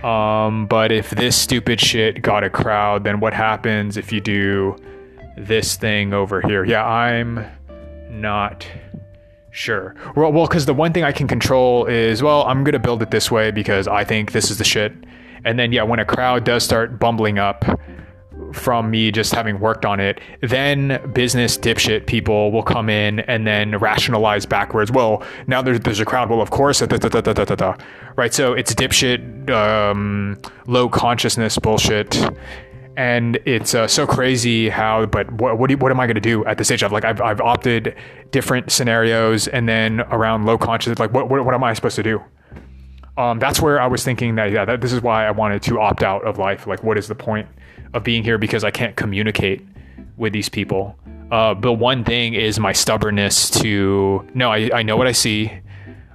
Um, 0.03 0.67
but 0.67 0.93
if 0.93 1.11
this 1.11 1.37
stupid 1.37 1.79
shit 1.79 2.23
got 2.23 2.43
a 2.43 2.49
crowd, 2.49 3.05
then 3.05 3.21
what 3.21 3.35
happens 3.35 3.99
if 3.99 4.13
you 4.13 4.21
do 4.21 4.77
this 5.37 5.77
thing 5.77 6.15
over 6.15 6.41
here? 6.41 6.65
Yeah, 6.65 6.87
I'm 6.87 7.45
not 8.09 8.67
Sure. 9.51 9.95
Well, 10.15 10.47
because 10.47 10.67
the 10.67 10.75
one 10.75 10.93
thing 10.93 11.05
I 11.05 11.13
can 11.13 11.27
control 11.27 11.87
is, 11.87 12.23
well, 12.23 12.45
I'm 12.45 12.63
gonna 12.65 12.79
build 12.79 13.03
it 13.03 13.11
this 13.11 13.31
way 13.31 13.51
because 13.51 13.89
I 13.89 14.05
think 14.05 14.33
this 14.33 14.51
is 14.51 14.59
the 14.59 14.65
shit. 14.65 14.93
And 15.45 15.59
then, 15.59 15.73
yeah, 15.73 15.83
when 15.83 15.99
a 15.99 16.05
crowd 16.05 16.45
does 16.45 16.63
start 16.65 16.99
bumbling 16.99 17.39
up 17.39 17.65
from 18.53 18.91
me 18.91 19.11
just 19.11 19.35
having 19.35 19.61
worked 19.61 19.85
on 19.85 20.01
it, 20.01 20.21
then 20.43 21.01
business 21.13 21.57
dipshit 21.59 22.07
people 22.07 22.53
will 22.53 22.63
come 22.63 22.89
in 22.89 23.21
and 23.21 23.47
then 23.47 23.77
rationalize 23.79 24.47
backwards. 24.47 24.91
Well, 24.91 25.23
now 25.47 25.63
there's 25.63 25.81
there's 25.81 26.01
a 26.01 26.05
crowd. 26.05 26.31
Well, 26.31 26.41
of 26.41 26.51
course, 26.51 26.81
da, 26.81 26.87
da, 26.87 27.09
da, 27.09 27.77
right? 28.17 28.33
So 28.33 28.53
it's 28.53 28.75
dipshit, 28.75 29.51
um, 29.51 30.39
low 30.67 30.89
consciousness 30.89 31.59
bullshit 31.59 32.17
and 33.01 33.39
it's 33.47 33.75
uh, 33.75 33.89
so 33.89 34.07
crazy 34.07 34.69
how 34.69 35.07
but 35.07 35.33
what 35.33 35.59
what, 35.59 35.71
you, 35.71 35.79
what 35.79 35.91
am 35.91 35.99
i 35.99 36.07
going 36.07 36.17
to 36.17 36.21
do 36.21 36.45
at 36.45 36.59
this 36.59 36.69
stage 36.69 36.83
of 36.83 36.93
like 36.93 37.03
I've, 37.03 37.19
I've 37.23 37.41
opted 37.41 37.97
different 38.31 38.71
scenarios 38.71 39.49
and 39.49 39.67
then 39.67 40.01
around 40.03 40.45
low 40.45 40.59
consciousness 40.59 40.99
like 40.99 41.15
what, 41.15 41.31
what, 41.31 41.43
what 41.47 41.55
am 41.55 41.65
i 41.65 41.73
supposed 41.73 41.97
to 41.97 42.03
do? 42.03 42.23
Um, 43.17 43.39
that's 43.39 43.59
where 43.59 43.81
i 43.81 43.87
was 43.87 44.05
thinking 44.05 44.35
that 44.35 44.51
yeah 44.51 44.67
that, 44.67 44.83
this 44.83 44.93
is 44.93 45.01
why 45.01 45.27
i 45.27 45.31
wanted 45.31 45.63
to 45.63 45.81
opt 45.81 46.03
out 46.03 46.27
of 46.27 46.37
life. 46.37 46.67
Like 46.67 46.83
what 46.83 46.99
is 46.99 47.09
the 47.09 47.15
point 47.15 47.49
of 47.95 48.05
being 48.05 48.23
here? 48.23 48.37
Because 48.37 48.65
i 48.65 48.71
can't 48.71 48.97
communicate 48.97 49.67
with 50.19 50.35
these 50.35 50.51
people. 50.51 50.99
Uh, 51.31 51.55
but 51.55 51.75
one 51.75 52.05
thing 52.05 52.35
is 52.35 52.61
my 52.61 52.73
stubbornness 52.73 53.49
to 53.63 54.29
no 54.35 54.53
I, 54.53 54.71
I 54.75 54.83
know 54.83 54.99
what 54.99 55.07
i 55.07 55.13
see 55.13 55.51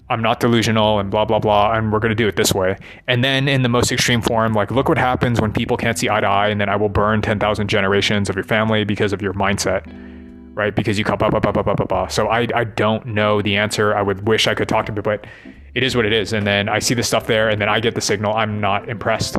I'm 0.10 0.22
not 0.22 0.40
delusional 0.40 1.00
and 1.00 1.10
blah 1.10 1.26
blah 1.26 1.40
blah, 1.40 1.74
and 1.74 1.92
we're 1.92 2.00
gonna 2.00 2.16
do 2.16 2.28
it 2.28 2.36
this 2.36 2.54
way. 2.54 2.78
And 3.08 3.24
then 3.24 3.48
in 3.48 3.64
the 3.64 3.70
most 3.70 3.92
extreme 3.92 4.22
form, 4.22 4.54
like 4.54 4.72
look 4.72 4.88
what 4.88 4.98
happens 4.98 5.42
when 5.42 5.52
people 5.52 5.78
can't 5.78 5.98
see 5.98 6.10
eye 6.10 6.22
to 6.22 6.28
eye, 6.28 6.50
and 6.50 6.62
then 6.62 6.70
I 6.70 6.76
will 6.76 6.90
burn 6.90 7.22
ten 7.22 7.40
thousand 7.40 7.70
generations 7.70 8.30
of 8.30 8.36
your 8.36 8.44
family 8.44 8.84
because 8.84 9.14
of 9.14 9.22
your 9.22 9.34
mindset, 9.34 9.84
right? 10.54 10.76
Because 10.76 11.00
you 11.00 11.04
come 11.04 11.16
up, 11.16 11.34
up, 11.34 11.46
up, 11.46 11.58
up, 11.58 11.68
up, 11.68 11.78
blah 11.78 11.86
blah. 11.86 12.08
So 12.08 12.28
I 12.28 12.48
I 12.54 12.66
don't 12.66 13.06
know 13.08 13.42
the 13.42 13.58
answer. 13.58 13.96
I 13.96 14.02
would 14.02 14.28
wish 14.28 14.48
I 14.48 14.54
could 14.54 14.70
talk 14.70 14.86
to 14.86 14.92
people, 14.92 15.04
but 15.12 15.26
it 15.74 15.84
is 15.84 15.96
what 15.96 16.06
it 16.06 16.14
is. 16.14 16.34
And 16.34 16.46
then 16.46 16.70
I 16.70 16.80
see 16.80 16.94
the 16.94 17.04
stuff 17.04 17.26
there, 17.28 17.50
and 17.50 17.60
then 17.60 17.70
I 17.70 17.80
get 17.80 17.96
the 17.96 18.02
signal. 18.02 18.34
I'm 18.36 18.62
not 18.62 18.88
impressed, 18.88 19.38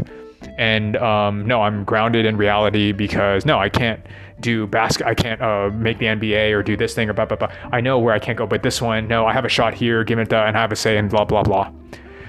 and 0.59 0.97
um, 0.97 1.47
no, 1.47 1.63
I'm 1.63 1.85
grounded 1.85 2.27
in 2.27 2.37
reality 2.37 2.93
because 2.93 3.45
no, 3.45 3.59
I 3.59 3.69
can't 3.69 4.01
do 4.41 4.67
basket. 4.67 5.07
I 5.07 5.15
can't 5.15 5.41
uh, 5.41 5.71
make 5.73 5.99
the 5.99 6.07
NBA 6.07 6.53
or 6.53 6.63
do 6.63 6.77
this 6.77 6.95
thing 6.95 7.09
or 7.09 7.13
blah 7.13 7.27
blah 7.27 7.37
blah. 7.37 7.53
I 7.73 7.81
know 7.81 7.99
where 7.99 8.15
I 8.15 8.19
can't 8.19 8.39
go, 8.39 8.47
but 8.47 8.63
this 8.63 8.81
one, 8.81 9.09
no, 9.09 9.27
I 9.27 9.33
have 9.33 9.45
a 9.45 9.49
shot 9.49 9.75
here. 9.75 10.05
Give 10.05 10.19
it 10.19 10.29
that, 10.31 10.49
and 10.49 10.57
I 10.57 10.61
have 10.61 10.73
a 10.73 10.77
say 10.77 10.99
and 10.99 11.11
blah 11.11 11.25
blah 11.25 11.43
blah. 11.43 11.71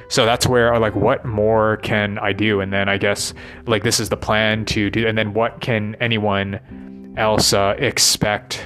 So 0.10 0.26
that's 0.26 0.48
where 0.48 0.74
I 0.74 0.78
like, 0.78 0.96
what 0.96 1.26
more 1.26 1.78
can 1.78 2.18
I 2.20 2.32
do? 2.32 2.62
And 2.62 2.72
then 2.72 2.88
I 2.88 2.98
guess 2.98 3.34
like 3.66 3.84
this 3.84 4.00
is 4.00 4.10
the 4.10 4.18
plan 4.18 4.64
to 4.66 4.90
do. 4.90 5.06
And 5.06 5.18
then 5.18 5.34
what 5.34 5.60
can 5.60 5.96
anyone 6.00 7.14
else 7.18 7.52
uh, 7.52 7.76
expect 7.78 8.64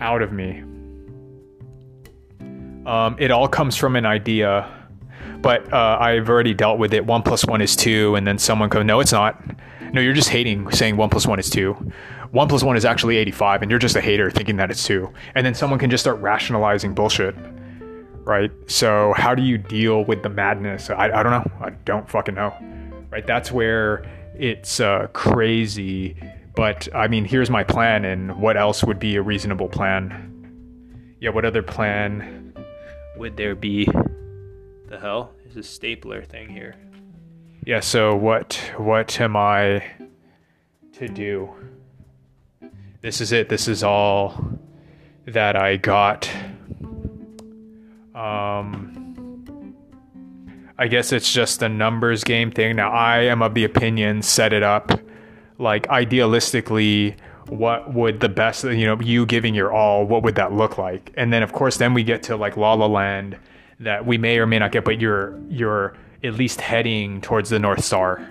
out 0.00 0.22
of 0.22 0.32
me? 0.32 0.62
Um, 2.86 3.16
it 3.18 3.30
all 3.30 3.48
comes 3.48 3.76
from 3.76 3.96
an 3.96 4.06
idea 4.06 4.68
but 5.42 5.72
uh, 5.72 5.98
I've 6.00 6.28
already 6.28 6.54
dealt 6.54 6.78
with 6.78 6.94
it. 6.94 7.04
One 7.04 7.22
plus 7.22 7.44
one 7.44 7.60
is 7.60 7.76
two, 7.76 8.14
and 8.14 8.26
then 8.26 8.38
someone 8.38 8.68
goes, 8.68 8.84
no, 8.84 9.00
it's 9.00 9.12
not. 9.12 9.42
No, 9.92 10.00
you're 10.00 10.14
just 10.14 10.30
hating 10.30 10.70
saying 10.70 10.96
one 10.96 11.10
plus 11.10 11.26
one 11.26 11.38
is 11.38 11.50
two. 11.50 11.76
One 12.30 12.48
plus 12.48 12.62
one 12.62 12.76
is 12.76 12.84
actually 12.84 13.18
85, 13.18 13.62
and 13.62 13.70
you're 13.70 13.80
just 13.80 13.96
a 13.96 14.00
hater 14.00 14.30
thinking 14.30 14.56
that 14.56 14.70
it's 14.70 14.84
two. 14.84 15.12
And 15.34 15.44
then 15.44 15.54
someone 15.54 15.78
can 15.78 15.90
just 15.90 16.02
start 16.02 16.18
rationalizing 16.20 16.94
bullshit, 16.94 17.34
right? 18.24 18.50
So, 18.66 19.12
how 19.16 19.34
do 19.34 19.42
you 19.42 19.58
deal 19.58 20.04
with 20.04 20.22
the 20.22 20.30
madness? 20.30 20.88
I, 20.88 21.10
I 21.10 21.22
don't 21.22 21.32
know. 21.32 21.52
I 21.60 21.70
don't 21.84 22.08
fucking 22.08 22.34
know, 22.34 22.54
right? 23.10 23.26
That's 23.26 23.52
where 23.52 24.06
it's 24.34 24.80
uh, 24.80 25.08
crazy. 25.12 26.16
But 26.54 26.88
I 26.94 27.08
mean, 27.08 27.26
here's 27.26 27.50
my 27.50 27.64
plan, 27.64 28.06
and 28.06 28.40
what 28.40 28.56
else 28.56 28.82
would 28.82 28.98
be 28.98 29.16
a 29.16 29.22
reasonable 29.22 29.68
plan? 29.68 30.28
Yeah, 31.20 31.30
what 31.30 31.44
other 31.44 31.62
plan 31.62 32.54
would 33.16 33.36
there 33.36 33.54
be? 33.54 33.88
The 34.92 35.00
hell? 35.00 35.32
There's 35.42 35.56
a 35.56 35.62
stapler 35.62 36.22
thing 36.22 36.50
here. 36.50 36.74
Yeah, 37.64 37.80
so 37.80 38.14
what 38.14 38.60
what 38.76 39.18
am 39.22 39.36
I 39.36 39.82
to 40.92 41.08
do? 41.08 41.48
This 43.00 43.22
is 43.22 43.32
it. 43.32 43.48
This 43.48 43.68
is 43.68 43.82
all 43.82 44.58
that 45.24 45.56
I 45.56 45.78
got. 45.78 46.28
Um 48.14 49.74
I 50.76 50.88
guess 50.88 51.10
it's 51.10 51.32
just 51.32 51.62
a 51.62 51.70
numbers 51.70 52.22
game 52.22 52.50
thing. 52.50 52.76
Now 52.76 52.90
I 52.90 53.20
am 53.20 53.40
of 53.40 53.54
the 53.54 53.64
opinion 53.64 54.20
set 54.20 54.52
it 54.52 54.62
up 54.62 54.92
like 55.56 55.86
idealistically 55.86 57.16
what 57.48 57.94
would 57.94 58.20
the 58.20 58.28
best 58.28 58.64
you 58.64 58.84
know 58.84 59.00
you 59.00 59.24
giving 59.24 59.54
your 59.54 59.72
all 59.72 60.04
what 60.04 60.22
would 60.22 60.34
that 60.34 60.52
look 60.52 60.76
like 60.76 61.14
and 61.16 61.32
then 61.32 61.42
of 61.42 61.52
course 61.52 61.78
then 61.78 61.94
we 61.94 62.02
get 62.02 62.22
to 62.24 62.36
like 62.36 62.58
la 62.58 62.74
la 62.74 62.86
land 62.86 63.38
that 63.82 64.06
we 64.06 64.18
may 64.18 64.38
or 64.38 64.46
may 64.46 64.58
not 64.58 64.72
get 64.72 64.84
but 64.84 65.00
you're 65.00 65.38
you're 65.48 65.96
at 66.24 66.34
least 66.34 66.60
heading 66.60 67.20
towards 67.20 67.50
the 67.50 67.58
north 67.58 67.84
star 67.84 68.28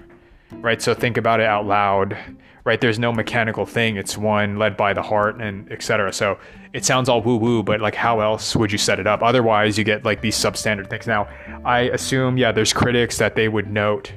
right 0.53 0.81
so 0.81 0.93
think 0.93 1.17
about 1.17 1.39
it 1.39 1.45
out 1.45 1.65
loud 1.65 2.17
right 2.63 2.81
there's 2.81 2.99
no 2.99 3.11
mechanical 3.11 3.65
thing 3.65 3.95
it's 3.95 4.17
one 4.17 4.57
led 4.57 4.77
by 4.77 4.93
the 4.93 5.01
heart 5.01 5.39
and 5.41 5.71
etc 5.71 6.11
so 6.11 6.37
it 6.73 6.85
sounds 6.85 7.09
all 7.09 7.21
woo 7.21 7.37
woo 7.37 7.63
but 7.63 7.81
like 7.81 7.95
how 7.95 8.19
else 8.19 8.55
would 8.55 8.71
you 8.71 8.77
set 8.77 8.99
it 8.99 9.07
up 9.07 9.21
otherwise 9.23 9.77
you 9.77 9.83
get 9.83 10.05
like 10.05 10.21
these 10.21 10.35
substandard 10.35 10.89
things 10.89 11.07
now 11.07 11.27
i 11.65 11.81
assume 11.89 12.37
yeah 12.37 12.51
there's 12.51 12.73
critics 12.73 13.17
that 13.17 13.35
they 13.35 13.47
would 13.47 13.69
note 13.69 14.13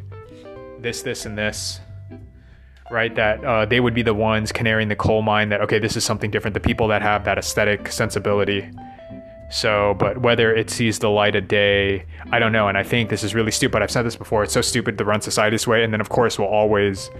this 0.80 1.02
this 1.02 1.26
and 1.26 1.38
this 1.38 1.80
right? 2.90 3.14
That 3.14 3.44
uh, 3.44 3.66
they 3.66 3.80
would 3.80 3.94
be 3.94 4.02
the 4.02 4.14
ones 4.14 4.52
canary 4.52 4.82
in 4.82 4.88
the 4.88 4.96
coal 4.96 5.22
mine 5.22 5.48
that, 5.50 5.60
okay, 5.62 5.78
this 5.78 5.96
is 5.96 6.04
something 6.04 6.30
different. 6.30 6.54
The 6.54 6.60
people 6.60 6.88
that 6.88 7.02
have 7.02 7.24
that 7.24 7.38
aesthetic 7.38 7.90
sensibility. 7.90 8.70
So, 9.50 9.94
but 9.98 10.18
whether 10.18 10.54
it 10.54 10.70
sees 10.70 10.98
the 10.98 11.10
light 11.10 11.36
of 11.36 11.48
day, 11.48 12.06
I 12.32 12.38
don't 12.38 12.52
know. 12.52 12.68
And 12.68 12.76
I 12.76 12.82
think 12.82 13.10
this 13.10 13.22
is 13.22 13.34
really 13.34 13.50
stupid. 13.50 13.82
I've 13.82 13.90
said 13.90 14.02
this 14.02 14.16
before. 14.16 14.42
It's 14.42 14.52
so 14.52 14.60
stupid 14.60 14.98
to 14.98 15.04
run 15.04 15.20
society 15.20 15.54
this 15.54 15.66
way. 15.66 15.84
And 15.84 15.92
then, 15.92 16.00
of 16.00 16.08
course, 16.08 16.38
we'll 16.38 16.48
always 16.48 17.10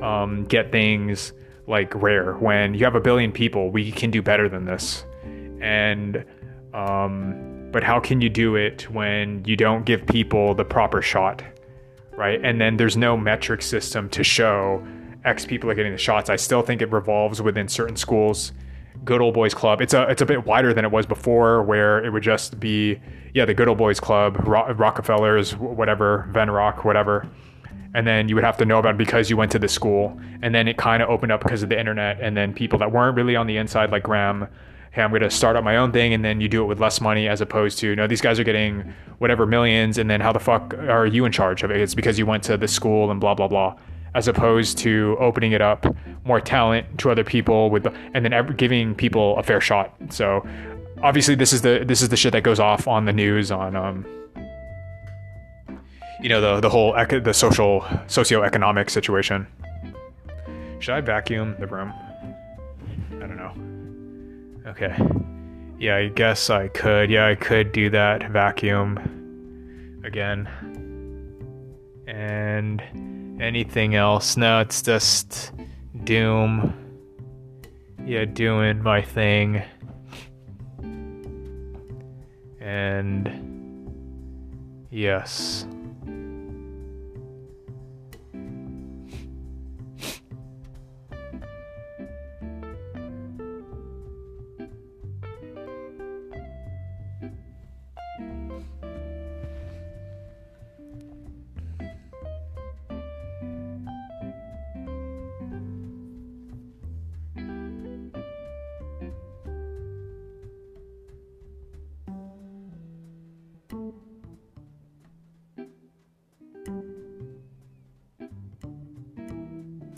um, 0.00 0.44
get 0.44 0.72
things 0.72 1.32
like 1.66 1.94
rare. 1.94 2.34
When 2.34 2.74
you 2.74 2.84
have 2.84 2.94
a 2.94 3.00
billion 3.00 3.32
people, 3.32 3.70
we 3.70 3.92
can 3.92 4.10
do 4.10 4.22
better 4.22 4.48
than 4.48 4.64
this. 4.64 5.04
And, 5.60 6.24
um, 6.72 7.68
but 7.72 7.82
how 7.82 8.00
can 8.00 8.20
you 8.20 8.28
do 8.28 8.56
it 8.56 8.90
when 8.90 9.44
you 9.44 9.56
don't 9.56 9.84
give 9.84 10.06
people 10.06 10.54
the 10.54 10.64
proper 10.64 11.02
shot? 11.02 11.42
Right. 12.16 12.40
And 12.44 12.60
then 12.60 12.76
there's 12.76 12.96
no 12.96 13.16
metric 13.16 13.62
system 13.62 14.08
to 14.10 14.22
show 14.22 14.86
X 15.24 15.46
people 15.46 15.70
are 15.70 15.74
getting 15.74 15.92
the 15.92 15.98
shots. 15.98 16.30
I 16.30 16.36
still 16.36 16.62
think 16.62 16.82
it 16.82 16.90
revolves 16.90 17.40
within 17.40 17.68
certain 17.68 17.96
schools. 17.96 18.52
Good 19.04 19.20
old 19.20 19.34
boys 19.34 19.54
club. 19.54 19.80
It's 19.80 19.94
a 19.94 20.02
it's 20.08 20.22
a 20.22 20.26
bit 20.26 20.46
wider 20.46 20.72
than 20.72 20.84
it 20.84 20.90
was 20.90 21.06
before, 21.06 21.62
where 21.62 22.04
it 22.04 22.10
would 22.10 22.22
just 22.22 22.60
be 22.60 23.00
yeah 23.34 23.44
the 23.44 23.54
good 23.54 23.68
old 23.68 23.78
boys 23.78 23.98
club, 23.98 24.36
Ro- 24.46 24.72
Rockefellers, 24.72 25.56
whatever, 25.56 26.28
Venrock, 26.32 26.84
whatever, 26.84 27.26
and 27.94 28.06
then 28.06 28.28
you 28.28 28.34
would 28.34 28.44
have 28.44 28.56
to 28.58 28.64
know 28.64 28.78
about 28.78 28.94
it 28.94 28.98
because 28.98 29.28
you 29.28 29.36
went 29.36 29.50
to 29.52 29.58
the 29.58 29.68
school, 29.68 30.18
and 30.42 30.54
then 30.54 30.68
it 30.68 30.76
kind 30.76 31.02
of 31.02 31.08
opened 31.08 31.32
up 31.32 31.42
because 31.42 31.62
of 31.62 31.68
the 31.68 31.78
internet, 31.78 32.20
and 32.20 32.36
then 32.36 32.54
people 32.54 32.78
that 32.78 32.92
weren't 32.92 33.16
really 33.16 33.34
on 33.34 33.46
the 33.46 33.56
inside 33.56 33.90
like 33.90 34.04
Graham 34.04 34.46
hey, 34.92 35.00
I'm 35.00 35.08
going 35.08 35.22
to 35.22 35.30
start 35.30 35.56
up 35.56 35.64
my 35.64 35.78
own 35.78 35.90
thing, 35.90 36.12
and 36.12 36.22
then 36.22 36.42
you 36.42 36.48
do 36.48 36.62
it 36.62 36.66
with 36.66 36.78
less 36.78 37.00
money 37.00 37.26
as 37.26 37.40
opposed 37.40 37.78
to, 37.78 37.96
no, 37.96 38.06
these 38.06 38.20
guys 38.20 38.38
are 38.38 38.44
getting 38.44 38.92
whatever 39.18 39.46
millions, 39.46 39.96
and 39.96 40.10
then 40.10 40.20
how 40.20 40.32
the 40.32 40.38
fuck 40.38 40.74
are 40.74 41.06
you 41.06 41.24
in 41.24 41.32
charge 41.32 41.62
of 41.62 41.70
it? 41.70 41.80
It's 41.80 41.94
because 41.94 42.18
you 42.18 42.26
went 42.26 42.42
to 42.42 42.58
the 42.58 42.68
school 42.68 43.10
and 43.10 43.18
blah, 43.18 43.34
blah, 43.34 43.48
blah 43.48 43.74
as 44.14 44.28
opposed 44.28 44.78
to 44.78 45.16
opening 45.20 45.52
it 45.52 45.60
up 45.62 45.86
more 46.24 46.40
talent 46.40 46.98
to 46.98 47.10
other 47.10 47.24
people 47.24 47.70
with 47.70 47.86
and 48.14 48.24
then 48.24 48.54
giving 48.56 48.94
people 48.94 49.36
a 49.38 49.42
fair 49.42 49.60
shot. 49.60 49.94
So 50.10 50.46
obviously 51.02 51.34
this 51.34 51.52
is 51.52 51.62
the 51.62 51.84
this 51.86 52.02
is 52.02 52.08
the 52.08 52.16
shit 52.16 52.32
that 52.32 52.42
goes 52.42 52.60
off 52.60 52.86
on 52.86 53.04
the 53.06 53.12
news 53.12 53.50
on 53.50 53.74
um 53.74 54.06
you 56.20 56.28
know 56.28 56.40
the 56.40 56.60
the 56.60 56.70
whole 56.70 56.94
eco- 56.96 57.20
the 57.20 57.34
social 57.34 57.80
socioeconomic 58.06 58.90
situation. 58.90 59.46
Should 60.78 60.94
I 60.94 61.00
vacuum 61.00 61.56
the 61.58 61.66
room? 61.66 61.92
I 63.16 63.26
don't 63.26 63.36
know. 63.36 64.70
Okay. 64.70 64.96
Yeah, 65.78 65.96
I 65.96 66.08
guess 66.08 66.48
I 66.48 66.68
could. 66.68 67.10
Yeah, 67.10 67.26
I 67.26 67.34
could 67.34 67.72
do 67.72 67.90
that 67.90 68.30
vacuum 68.30 70.00
again. 70.04 70.48
And 72.06 72.80
anything 73.42 73.94
else. 73.94 74.36
No, 74.36 74.60
it's 74.60 74.80
just 74.80 75.52
Doom. 76.04 76.72
Yeah, 78.06 78.24
doing 78.24 78.82
my 78.82 79.02
thing. 79.02 79.62
And 82.60 83.28
yes. 84.90 85.66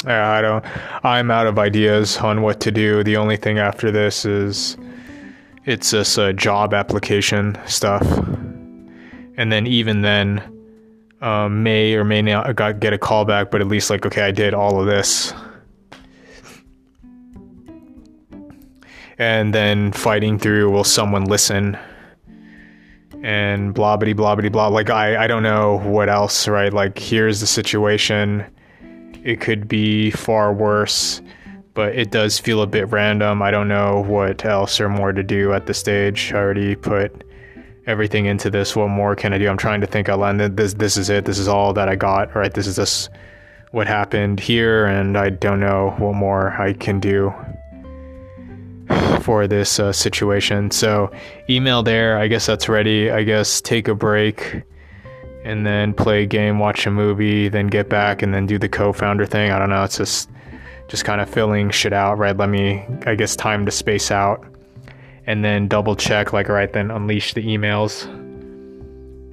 Yeah, 0.06 0.30
I 0.30 0.42
don't. 0.42 0.64
I'm 1.02 1.30
out 1.30 1.46
of 1.46 1.58
ideas 1.58 2.18
on 2.18 2.42
what 2.42 2.60
to 2.60 2.70
do. 2.70 3.02
The 3.02 3.16
only 3.16 3.36
thing 3.36 3.58
after 3.58 3.90
this 3.90 4.26
is 4.26 4.76
it's 5.64 5.90
this 5.92 6.18
uh, 6.18 6.32
job 6.32 6.74
application 6.74 7.58
stuff, 7.66 8.02
and 9.36 9.50
then 9.50 9.66
even 9.66 10.02
then, 10.02 10.42
um, 11.22 11.62
may 11.62 11.94
or 11.94 12.04
may 12.04 12.20
not 12.20 12.54
get 12.80 12.92
a 12.92 12.98
call 12.98 13.24
back. 13.24 13.50
But 13.50 13.62
at 13.62 13.66
least 13.66 13.88
like, 13.88 14.04
okay, 14.04 14.22
I 14.22 14.30
did 14.30 14.52
all 14.52 14.78
of 14.78 14.86
this, 14.86 15.32
and 19.16 19.54
then 19.54 19.90
fighting 19.92 20.38
through. 20.38 20.70
Will 20.70 20.84
someone 20.84 21.24
listen? 21.24 21.78
And 23.22 23.72
blah 23.72 23.96
blah 23.96 24.12
blah 24.12 24.34
blah 24.34 24.50
blah. 24.50 24.68
Like 24.68 24.90
I 24.90 25.24
I 25.24 25.26
don't 25.28 25.42
know 25.42 25.78
what 25.78 26.10
else. 26.10 26.46
Right? 26.46 26.74
Like 26.74 26.98
here's 26.98 27.40
the 27.40 27.46
situation 27.46 28.44
it 29.24 29.40
could 29.40 29.66
be 29.66 30.10
far 30.10 30.52
worse, 30.52 31.22
but 31.72 31.96
it 31.96 32.10
does 32.10 32.38
feel 32.38 32.60
a 32.60 32.66
bit 32.66 32.90
random. 32.92 33.40
I 33.42 33.50
don't 33.50 33.68
know 33.68 34.04
what 34.06 34.44
else 34.44 34.78
or 34.78 34.88
more 34.88 35.12
to 35.12 35.22
do 35.22 35.52
at 35.54 35.66
this 35.66 35.78
stage. 35.78 36.32
I 36.32 36.36
already 36.36 36.76
put 36.76 37.24
everything 37.86 38.26
into 38.26 38.50
this. 38.50 38.76
What 38.76 38.88
more 38.88 39.16
can 39.16 39.32
I 39.32 39.38
do? 39.38 39.48
I'm 39.48 39.56
trying 39.56 39.80
to 39.80 39.86
think 39.86 40.10
out 40.10 40.18
loud. 40.18 40.56
This 40.56 40.74
this 40.74 40.98
is 40.98 41.08
it. 41.08 41.24
This 41.24 41.38
is 41.38 41.48
all 41.48 41.72
that 41.72 41.88
I 41.88 41.96
got. 41.96 42.36
Right. 42.36 42.52
This 42.52 42.66
is 42.66 42.76
this 42.76 43.08
what 43.72 43.86
happened 43.86 44.40
here, 44.40 44.84
and 44.84 45.16
I 45.16 45.30
don't 45.30 45.58
know 45.58 45.94
what 45.98 46.14
more 46.14 46.52
I 46.60 46.74
can 46.74 47.00
do 47.00 47.34
for 49.22 49.48
this 49.48 49.80
uh, 49.80 49.90
situation. 49.90 50.70
So 50.70 51.10
email 51.48 51.82
there. 51.82 52.18
I 52.18 52.28
guess 52.28 52.44
that's 52.44 52.68
ready. 52.68 53.10
I 53.10 53.22
guess 53.22 53.62
take 53.62 53.88
a 53.88 53.94
break 53.94 54.62
and 55.44 55.66
then 55.66 55.92
play 55.92 56.22
a 56.22 56.26
game, 56.26 56.58
watch 56.58 56.86
a 56.86 56.90
movie, 56.90 57.48
then 57.48 57.66
get 57.66 57.88
back 57.88 58.22
and 58.22 58.32
then 58.32 58.46
do 58.46 58.58
the 58.58 58.68
co-founder 58.68 59.26
thing. 59.26 59.50
I 59.50 59.58
don't 59.58 59.70
know. 59.70 59.84
It's 59.84 59.98
just 59.98 60.30
just 60.88 61.04
kind 61.04 61.20
of 61.20 61.28
filling 61.30 61.70
shit 61.70 61.92
out, 61.92 62.18
right? 62.18 62.36
Let 62.36 62.48
me, 62.48 62.84
I 63.06 63.14
guess, 63.14 63.36
time 63.36 63.64
to 63.64 63.70
space 63.70 64.10
out, 64.10 64.44
and 65.26 65.44
then 65.44 65.68
double 65.68 65.96
check. 65.96 66.32
Like, 66.32 66.48
all 66.48 66.56
right, 66.56 66.72
then 66.72 66.90
unleash 66.90 67.34
the 67.34 67.42
emails, 67.42 68.06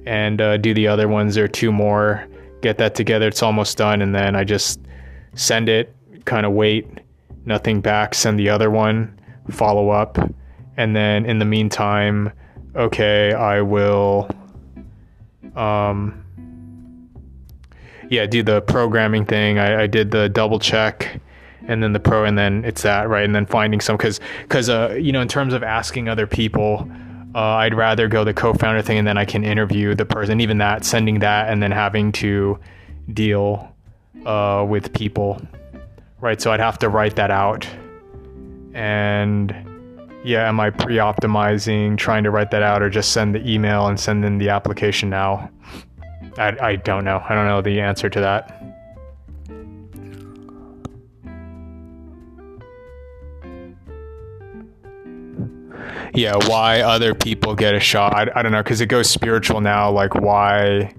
and 0.06 0.40
uh, 0.40 0.56
do 0.58 0.74
the 0.74 0.86
other 0.86 1.08
ones. 1.08 1.34
There 1.34 1.44
are 1.44 1.48
two 1.48 1.72
more. 1.72 2.26
Get 2.60 2.78
that 2.78 2.94
together. 2.94 3.28
It's 3.28 3.42
almost 3.42 3.76
done, 3.76 4.02
and 4.02 4.14
then 4.14 4.36
I 4.36 4.44
just 4.44 4.80
send 5.34 5.68
it. 5.68 5.94
Kind 6.24 6.46
of 6.46 6.52
wait, 6.52 6.86
nothing 7.44 7.80
back. 7.80 8.14
Send 8.14 8.38
the 8.38 8.48
other 8.48 8.70
one. 8.70 9.18
Follow 9.50 9.90
up, 9.90 10.18
and 10.76 10.94
then 10.94 11.26
in 11.26 11.38
the 11.38 11.44
meantime, 11.44 12.32
okay, 12.76 13.32
I 13.32 13.60
will 13.60 14.30
um, 15.56 16.24
yeah, 18.08 18.26
do 18.26 18.42
the 18.42 18.60
programming 18.62 19.24
thing. 19.24 19.58
I, 19.58 19.82
I 19.82 19.86
did 19.86 20.10
the 20.10 20.28
double 20.28 20.58
check 20.58 21.20
and 21.68 21.82
then 21.82 21.92
the 21.92 22.00
pro 22.00 22.24
and 22.24 22.36
then 22.36 22.64
it's 22.64 22.82
that 22.82 23.08
right? 23.08 23.24
And 23.24 23.34
then 23.34 23.46
finding 23.46 23.80
some 23.80 23.96
because 23.96 24.20
because 24.42 24.68
uh 24.68 24.96
you 25.00 25.12
know 25.12 25.20
in 25.20 25.28
terms 25.28 25.54
of 25.54 25.62
asking 25.62 26.08
other 26.08 26.26
people 26.26 26.90
uh, 27.34 27.38
i'd 27.38 27.72
rather 27.72 28.08
go 28.08 28.24
the 28.24 28.34
co-founder 28.34 28.82
thing 28.82 28.98
and 28.98 29.06
then 29.06 29.16
i 29.16 29.24
can 29.24 29.44
interview 29.44 29.94
the 29.94 30.04
person 30.04 30.40
even 30.40 30.58
that 30.58 30.84
sending 30.84 31.20
that 31.20 31.48
and 31.48 31.62
then 31.62 31.70
having 31.70 32.10
to 32.12 32.58
deal 33.14 33.72
uh, 34.26 34.66
with 34.68 34.92
people 34.92 35.40
right? 36.22 36.40
So 36.40 36.50
i'd 36.52 36.60
have 36.60 36.78
to 36.78 36.88
write 36.88 37.16
that 37.16 37.30
out. 37.30 37.68
And 38.72 39.54
yeah 40.24 40.48
am 40.48 40.60
i 40.60 40.70
pre-optimizing 40.70 41.96
trying 41.96 42.22
to 42.24 42.30
write 42.30 42.50
that 42.50 42.62
out 42.62 42.82
or 42.82 42.88
just 42.88 43.12
send 43.12 43.34
the 43.34 43.48
email 43.48 43.86
and 43.86 43.98
send 43.98 44.24
in 44.24 44.38
the 44.38 44.48
application 44.48 45.10
now 45.10 45.50
I, 46.38 46.56
I 46.60 46.76
don't 46.76 47.04
know. 47.04 47.22
I 47.28 47.34
don't 47.34 47.46
know 47.46 47.60
the 47.60 47.80
answer 47.80 48.08
to 48.08 48.20
that. 48.20 48.58
Yeah, 56.14 56.36
why 56.46 56.82
other 56.82 57.14
people 57.14 57.54
get 57.54 57.74
a 57.74 57.80
shot. 57.80 58.14
I, 58.14 58.30
I 58.34 58.42
don't 58.42 58.52
know, 58.52 58.62
because 58.62 58.82
it 58.82 58.86
goes 58.86 59.08
spiritual 59.08 59.62
now. 59.62 59.90
Like, 59.90 60.14
why? 60.14 60.94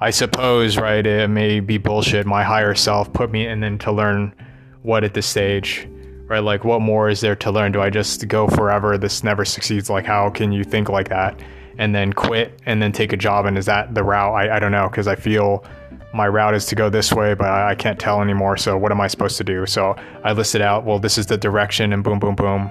I 0.00 0.10
suppose, 0.10 0.78
right? 0.78 1.06
It 1.06 1.28
may 1.28 1.60
be 1.60 1.78
bullshit. 1.78 2.26
My 2.26 2.42
higher 2.42 2.74
self 2.74 3.12
put 3.12 3.30
me 3.30 3.46
in 3.46 3.60
then 3.60 3.78
to 3.78 3.92
learn 3.92 4.34
what 4.82 5.04
at 5.04 5.14
this 5.14 5.26
stage, 5.26 5.86
right? 6.32 6.42
Like, 6.42 6.64
what 6.64 6.80
more 6.80 7.08
is 7.08 7.20
there 7.20 7.36
to 7.36 7.50
learn? 7.50 7.72
Do 7.72 7.80
I 7.80 7.90
just 7.90 8.26
go 8.28 8.48
forever? 8.48 8.98
This 8.98 9.22
never 9.22 9.44
succeeds. 9.44 9.88
Like, 9.88 10.06
how 10.06 10.30
can 10.30 10.52
you 10.52 10.64
think 10.64 10.88
like 10.88 11.08
that? 11.08 11.40
and 11.78 11.94
then 11.94 12.12
quit 12.12 12.60
and 12.66 12.80
then 12.82 12.92
take 12.92 13.12
a 13.12 13.16
job? 13.16 13.46
And 13.46 13.56
is 13.56 13.66
that 13.66 13.94
the 13.94 14.02
route? 14.04 14.34
I, 14.34 14.56
I 14.56 14.58
don't 14.58 14.72
know 14.72 14.88
because 14.88 15.08
I 15.08 15.14
feel 15.14 15.64
my 16.14 16.28
route 16.28 16.54
is 16.54 16.66
to 16.66 16.74
go 16.74 16.90
this 16.90 17.12
way, 17.12 17.34
but 17.34 17.46
I, 17.46 17.70
I 17.70 17.74
can't 17.74 17.98
tell 17.98 18.20
anymore. 18.20 18.56
So 18.56 18.76
what 18.76 18.92
am 18.92 19.00
I 19.00 19.06
supposed 19.06 19.36
to 19.38 19.44
do? 19.44 19.66
So 19.66 19.96
I 20.24 20.32
listed 20.32 20.60
out, 20.60 20.84
well, 20.84 20.98
this 20.98 21.16
is 21.16 21.26
the 21.26 21.38
direction, 21.38 21.92
and 21.92 22.04
boom, 22.04 22.18
boom, 22.18 22.34
boom. 22.34 22.70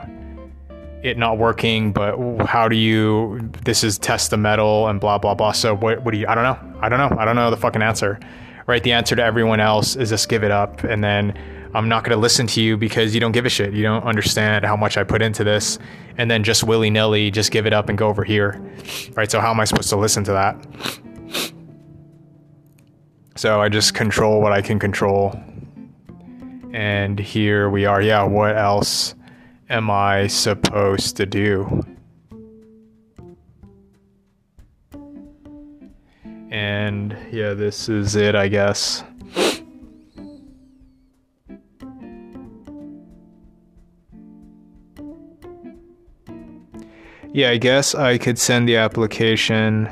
It 1.03 1.18
not 1.18 1.39
working, 1.39 1.91
but 1.91 2.15
how 2.46 2.68
do 2.68 2.75
you? 2.75 3.50
This 3.65 3.84
is 3.84 3.98
test 3.98 4.30
the 4.30 4.38
metal 4.38 4.88
and 4.88 5.00
blah 5.00 5.18
blah 5.18 5.34
blah. 5.34 5.51
So 5.51 5.75
what? 5.75 6.03
What 6.03 6.13
do 6.13 6.20
you? 6.20 6.27
I 6.27 6.36
don't 6.36 6.44
know. 6.44 6.80
I 6.80 6.89
don't 6.89 7.00
know. 7.00 7.18
I 7.18 7.25
don't 7.25 7.36
know 7.36 7.50
the 7.50 7.58
fucking 7.58 7.82
answer. 7.82 8.20
Right? 8.68 8.84
The 8.84 8.91
answer 8.91 9.15
to 9.15 9.24
everyone 9.24 9.60
else 9.60 9.96
is 9.96 10.10
just 10.10 10.30
give 10.30 10.44
it 10.44 10.51
up, 10.51 10.84
and 10.84 11.03
then 11.03 11.36
I'm 11.74 11.88
not 11.88 12.04
going 12.04 12.16
to 12.16 12.22
listen 12.22 12.48
to 12.48 12.62
you 12.62 12.75
because 12.75 13.13
you 13.13 13.22
don't 13.22 13.32
give 13.32 13.46
a 13.46 13.50
shit. 13.50 13.74
You 13.74 13.84
don't 13.84 14.04
understand 14.04 14.66
how 14.66 14.75
much 14.75 14.98
I 14.98 15.04
put 15.04 15.22
into 15.22 15.44
this. 15.44 15.80
And 16.18 16.30
then 16.30 16.44
just 16.44 16.63
willy 16.63 16.90
nilly, 16.90 17.32
just 17.32 17.51
give 17.51 17.66
it 17.66 17.74
up 17.74 17.88
and 17.88 17.98
go 17.98 18.08
over 18.08 18.24
here. 18.24 18.62
Right. 19.13 19.32
So, 19.32 19.40
how 19.40 19.51
am 19.51 19.60
I 19.60 19.63
supposed 19.63 19.90
to 19.90 19.96
listen 19.96 20.24
to 20.25 20.32
that? 20.34 20.68
So, 23.36 23.62
I 23.62 23.70
just 23.70 23.94
control 23.94 24.42
what 24.42 24.51
I 24.51 24.62
can 24.62 24.80
control. 24.80 25.40
And 26.74 27.18
here 27.20 27.70
we 27.70 27.86
are. 27.86 28.01
Yeah. 28.01 28.24
What 28.24 28.58
else 28.58 29.16
am 29.70 29.90
I 29.90 30.28
supposed 30.28 31.16
to 31.18 31.25
do? 31.25 31.84
And 36.51 37.16
yeah, 37.32 37.54
this 37.54 37.88
is 37.88 38.18
it, 38.18 38.36
I 38.36 38.50
guess. 38.50 39.06
Yeah, 47.33 47.50
I 47.50 47.57
guess 47.57 47.95
I 47.95 48.17
could 48.17 48.38
send 48.38 48.67
the 48.67 48.75
application, 48.75 49.89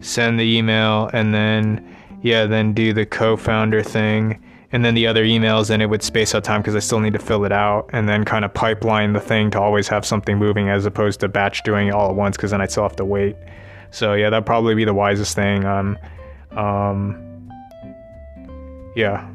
send 0.00 0.40
the 0.40 0.56
email, 0.56 1.08
and 1.12 1.32
then, 1.32 1.96
yeah, 2.22 2.46
then 2.46 2.72
do 2.72 2.92
the 2.92 3.06
co 3.06 3.36
founder 3.36 3.82
thing. 3.82 4.42
And 4.72 4.84
then 4.84 4.94
the 4.94 5.06
other 5.08 5.24
emails, 5.24 5.68
and 5.70 5.82
it 5.82 5.86
would 5.86 6.02
space 6.02 6.32
out 6.32 6.44
time 6.44 6.60
because 6.60 6.76
I 6.76 6.78
still 6.78 7.00
need 7.00 7.12
to 7.14 7.18
fill 7.18 7.44
it 7.44 7.50
out 7.50 7.90
and 7.92 8.08
then 8.08 8.24
kind 8.24 8.44
of 8.44 8.54
pipeline 8.54 9.14
the 9.14 9.20
thing 9.20 9.50
to 9.50 9.60
always 9.60 9.88
have 9.88 10.06
something 10.06 10.38
moving 10.38 10.68
as 10.68 10.86
opposed 10.86 11.18
to 11.20 11.28
batch 11.28 11.64
doing 11.64 11.88
it 11.88 11.90
all 11.94 12.08
at 12.08 12.14
once 12.14 12.36
because 12.36 12.52
then 12.52 12.60
I 12.60 12.66
still 12.66 12.84
have 12.84 12.94
to 12.96 13.04
wait. 13.04 13.34
So, 13.90 14.14
yeah, 14.14 14.30
that'd 14.30 14.46
probably 14.46 14.76
be 14.76 14.84
the 14.84 14.94
wisest 14.94 15.34
thing. 15.34 15.64
Um, 15.64 15.98
um, 16.52 17.50
yeah. 18.94 19.28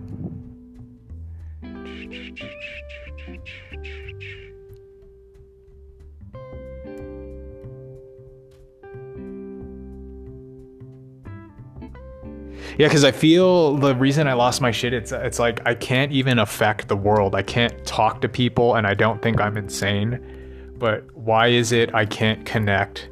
Yeah, 12.78 12.88
because 12.88 13.06
I 13.06 13.12
feel 13.12 13.78
the 13.78 13.96
reason 13.96 14.28
I 14.28 14.34
lost 14.34 14.60
my 14.60 14.72
shit, 14.72 14.94
it's 14.94 15.14
it's 15.14 15.40
like 15.40 15.62
I 15.66 15.76
can't 15.76 16.12
even 16.12 16.40
affect 16.40 16.90
the 16.90 16.96
world. 16.98 17.34
I 17.34 17.42
can't 17.42 17.86
talk 17.86 18.20
to 18.22 18.30
people, 18.30 18.76
and 18.76 18.86
I 18.86 18.94
don't 18.94 19.22
think 19.22 19.40
I'm 19.40 19.56
insane. 19.56 20.74
But 20.78 21.06
why 21.16 21.48
is 21.48 21.72
it 21.72 21.94
I 21.96 22.06
can't 22.06 22.46
connect 22.46 23.10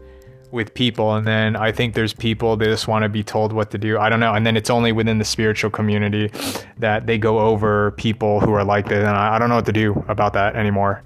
with 0.52 0.74
people? 0.74 1.16
And 1.16 1.26
then 1.26 1.56
I 1.56 1.72
think 1.72 1.94
there's 1.94 2.14
people 2.14 2.58
that 2.58 2.66
just 2.66 2.90
want 2.90 3.04
to 3.04 3.10
be 3.10 3.24
told 3.24 3.54
what 3.54 3.72
to 3.72 3.78
do. 3.78 3.98
I 3.98 4.10
don't 4.10 4.20
know. 4.20 4.34
And 4.34 4.46
then 4.46 4.58
it's 4.58 4.70
only 4.70 4.92
within 4.92 5.18
the 5.18 5.26
spiritual 5.26 5.70
community 5.70 6.30
that 6.80 7.08
they 7.08 7.18
go 7.18 7.40
over 7.40 7.92
people 7.92 8.42
who 8.42 8.52
are 8.52 8.66
like 8.66 8.90
this, 8.90 9.00
and 9.00 9.16
I, 9.16 9.36
I 9.36 9.40
don't 9.40 9.48
know 9.48 9.56
what 9.56 9.66
to 9.68 9.72
do 9.72 10.04
about 10.10 10.34
that 10.34 10.58
anymore 10.58 11.04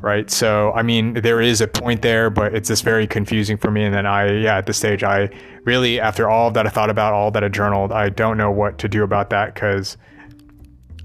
right? 0.00 0.30
So, 0.30 0.72
I 0.72 0.82
mean, 0.82 1.14
there 1.14 1.40
is 1.40 1.60
a 1.60 1.68
point 1.68 2.02
there, 2.02 2.30
but 2.30 2.54
it's 2.54 2.68
just 2.68 2.84
very 2.84 3.06
confusing 3.06 3.56
for 3.56 3.70
me. 3.70 3.84
And 3.84 3.94
then 3.94 4.06
I, 4.06 4.32
yeah, 4.32 4.58
at 4.58 4.66
this 4.66 4.76
stage, 4.78 5.02
I 5.02 5.30
really, 5.64 6.00
after 6.00 6.28
all 6.28 6.50
that 6.50 6.66
I 6.66 6.70
thought 6.70 6.90
about, 6.90 7.14
all 7.14 7.30
that 7.30 7.42
I 7.42 7.48
journaled, 7.48 7.92
I 7.92 8.08
don't 8.08 8.36
know 8.36 8.50
what 8.50 8.78
to 8.78 8.88
do 8.88 9.02
about 9.02 9.30
that 9.30 9.54
because 9.54 9.96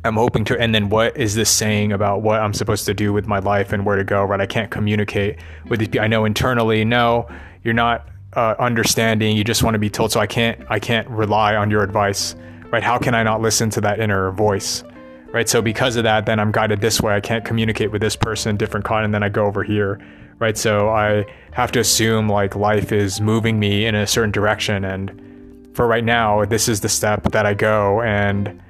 I'm 0.04 0.16
hoping 0.16 0.46
to. 0.46 0.60
And 0.60 0.74
then 0.74 0.90
what 0.90 1.16
is 1.18 1.36
this 1.36 1.50
saying 1.50 1.92
about 1.92 2.22
what 2.22 2.42
I'm 2.42 2.54
supposed 2.54 2.86
to 2.86 2.94
do 2.94 3.14
with 3.14 3.28
my 3.28 3.40
life 3.40 3.74
and 3.74 3.86
where 3.86 3.96
to 3.96 4.04
go, 4.04 4.24
right? 4.24 4.42
I 4.42 4.46
can't 4.46 4.72
communicate 4.72 5.40
with 5.68 5.80
these. 5.80 6.00
I 6.00 6.08
know 6.08 6.26
internally, 6.26 6.86
no, 6.86 7.28
you're 7.64 7.74
not 7.74 8.08
uh, 8.34 8.56
understanding. 8.60 9.36
You 9.36 9.44
just 9.44 9.64
want 9.64 9.76
to 9.76 9.80
be 9.80 9.90
told. 9.90 10.12
So 10.12 10.20
I 10.20 10.28
can't, 10.28 10.62
I 10.70 10.80
can't 10.80 11.08
rely 11.10 11.56
on 11.56 11.70
your 11.72 11.84
advice, 11.84 12.36
right? 12.72 12.84
How 12.84 12.98
can 12.98 13.14
I 13.16 13.24
not 13.24 13.42
listen 13.42 13.70
to 13.72 13.82
that 13.82 14.00
inner 14.00 14.32
voice? 14.32 14.84
Right? 15.32 15.48
So 15.48 15.62
because 15.62 15.96
of 15.96 16.04
that, 16.04 16.26
then 16.26 16.40
I'm 16.40 16.52
guided 16.52 16.82
this 16.82 17.02
way. 17.02 17.14
I 17.14 17.20
can't 17.20 17.46
communicate 17.46 17.92
with 17.92 18.02
this 18.02 18.16
person, 18.16 18.58
different 18.58 18.86
continent, 18.86 19.14
then 19.14 19.24
I 19.24 19.30
go 19.30 19.46
over 19.46 19.64
here, 19.64 20.00
right? 20.40 20.58
So 20.58 20.90
I 20.90 21.26
have 21.52 21.72
to 21.74 21.80
assume 21.80 22.28
like 22.28 22.56
life 22.56 22.92
is 22.92 23.22
moving 23.22 23.60
me 23.60 23.86
in 23.86 23.96
a 23.96 24.08
certain 24.08 24.32
direction, 24.32 24.86
and 24.86 25.70
for 25.76 25.88
right 25.88 26.04
now, 26.04 26.46
this 26.46 26.68
is 26.68 26.82
the 26.82 26.90
step 26.90 27.24
that 27.32 27.46
I 27.46 27.54
go, 27.54 28.02
and 28.02 28.62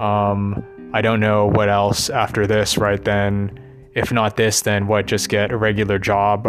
um, 0.00 0.64
I 0.92 1.02
don't 1.02 1.20
know 1.20 1.46
what 1.46 1.68
else 1.68 2.10
after 2.10 2.46
this, 2.46 2.78
right? 2.78 3.02
Then, 3.02 3.58
if 3.94 4.12
not 4.12 4.36
this, 4.36 4.62
then 4.62 4.86
what? 4.86 5.06
Just 5.06 5.28
get 5.28 5.52
a 5.52 5.56
regular 5.56 5.98
job. 5.98 6.46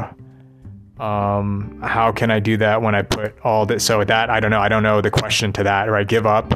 Um, 0.99 1.79
how 1.83 2.11
can 2.11 2.31
I 2.31 2.39
do 2.39 2.57
that 2.57 2.81
when 2.81 2.95
I 2.95 3.03
put 3.03 3.35
all 3.43 3.65
this? 3.65 3.85
So 3.85 4.03
that 4.03 4.29
I 4.29 4.39
don't 4.39 4.51
know. 4.51 4.59
I 4.59 4.67
don't 4.67 4.83
know 4.83 5.01
the 5.01 5.11
question 5.11 5.53
to 5.53 5.63
that, 5.63 5.85
right? 5.85 6.07
Give 6.07 6.25
up 6.25 6.53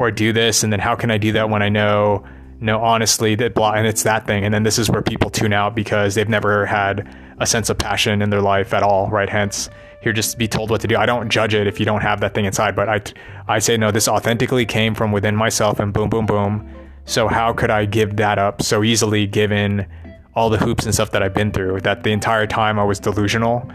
or 0.00 0.10
do 0.10 0.32
this 0.32 0.64
and 0.64 0.72
then 0.72 0.80
how 0.80 0.96
can 0.96 1.10
i 1.10 1.18
do 1.18 1.30
that 1.30 1.50
when 1.50 1.62
i 1.62 1.68
know 1.68 2.24
no 2.60 2.80
honestly 2.80 3.34
that 3.34 3.54
blah 3.54 3.72
and 3.72 3.86
it's 3.86 4.02
that 4.02 4.26
thing 4.26 4.44
and 4.44 4.52
then 4.52 4.62
this 4.62 4.78
is 4.78 4.90
where 4.90 5.02
people 5.02 5.30
tune 5.30 5.52
out 5.52 5.74
because 5.74 6.14
they've 6.14 6.28
never 6.28 6.66
had 6.66 7.08
a 7.38 7.46
sense 7.46 7.70
of 7.70 7.78
passion 7.78 8.20
in 8.20 8.30
their 8.30 8.42
life 8.42 8.74
at 8.74 8.82
all 8.82 9.08
right? 9.08 9.30
Hence 9.30 9.70
here 10.02 10.12
just 10.12 10.38
be 10.38 10.48
told 10.48 10.70
what 10.70 10.80
to 10.80 10.86
do. 10.86 10.96
I 10.96 11.04
don't 11.04 11.28
judge 11.28 11.54
it 11.54 11.66
if 11.66 11.78
you 11.78 11.86
don't 11.86 12.00
have 12.00 12.20
that 12.20 12.34
thing 12.34 12.44
inside 12.44 12.74
but 12.76 12.88
i 12.88 13.00
i 13.48 13.58
say 13.58 13.76
no 13.76 13.90
this 13.90 14.08
authentically 14.08 14.66
came 14.66 14.94
from 14.94 15.12
within 15.12 15.36
myself 15.36 15.80
and 15.80 15.92
boom 15.92 16.10
boom 16.10 16.26
boom. 16.26 16.68
So 17.04 17.28
how 17.28 17.52
could 17.52 17.70
i 17.70 17.84
give 17.84 18.16
that 18.16 18.38
up 18.38 18.62
so 18.62 18.82
easily 18.82 19.26
given 19.26 19.86
all 20.34 20.48
the 20.48 20.58
hoops 20.58 20.84
and 20.84 20.94
stuff 20.94 21.10
that 21.10 21.22
i've 21.22 21.34
been 21.34 21.50
through 21.50 21.80
that 21.80 22.04
the 22.04 22.12
entire 22.12 22.46
time 22.46 22.78
i 22.78 22.84
was 22.84 23.00
delusional 23.00 23.68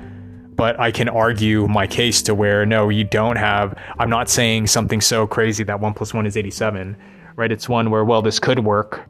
but 0.55 0.79
I 0.79 0.91
can 0.91 1.09
argue 1.09 1.67
my 1.67 1.87
case 1.87 2.21
to 2.23 2.35
where 2.35 2.65
no, 2.65 2.89
you 2.89 3.03
don't 3.03 3.35
have. 3.35 3.77
I'm 3.99 4.09
not 4.09 4.29
saying 4.29 4.67
something 4.67 5.01
so 5.01 5.27
crazy 5.27 5.63
that 5.65 5.79
one 5.79 5.93
plus 5.93 6.13
one 6.13 6.25
is 6.25 6.37
87, 6.37 6.95
right? 7.35 7.51
It's 7.51 7.67
one 7.67 7.91
where 7.91 8.05
well, 8.05 8.21
this 8.21 8.39
could 8.39 8.59
work, 8.59 9.07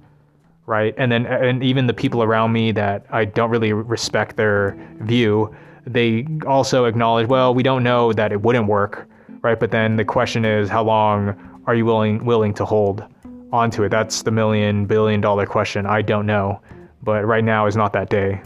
right? 0.66 0.94
And 0.98 1.12
then 1.12 1.26
and 1.26 1.64
even 1.64 1.88
the 1.88 1.94
people 1.94 2.24
around 2.24 2.52
me 2.52 2.72
that 2.74 3.06
I 3.10 3.26
don't 3.26 3.50
really 3.50 3.74
respect 3.74 4.36
their 4.36 4.78
view, 5.02 5.56
they 5.86 6.28
also 6.48 6.86
acknowledge, 6.86 7.28
well, 7.28 7.54
we 7.54 7.64
don't 7.64 7.84
know 7.84 8.12
that 8.14 8.32
it 8.32 8.42
wouldn't 8.42 8.68
work, 8.68 9.08
right? 9.42 9.60
But 9.60 9.72
then 9.72 9.98
the 9.98 10.06
question 10.06 10.46
is, 10.46 10.70
how 10.70 10.84
long 10.84 11.62
are 11.68 11.76
you 11.76 11.86
willing 11.86 12.26
willing 12.26 12.54
to 12.56 12.66
hold 12.66 13.04
onto 13.52 13.84
it? 13.84 13.90
That's 13.90 14.24
the 14.24 14.32
million 14.32 14.86
billion 14.86 15.22
dollar 15.22 15.46
question. 15.46 15.86
I 15.86 16.02
don't 16.02 16.26
know, 16.26 16.60
but 17.04 17.26
right 17.26 17.44
now 17.44 17.68
is 17.68 17.76
not 17.76 17.94
that 17.94 18.10
day 18.10 18.42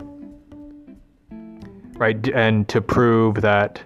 right? 1.99 2.27
And 2.29 2.67
to 2.69 2.81
prove 2.81 3.41
that 3.41 3.81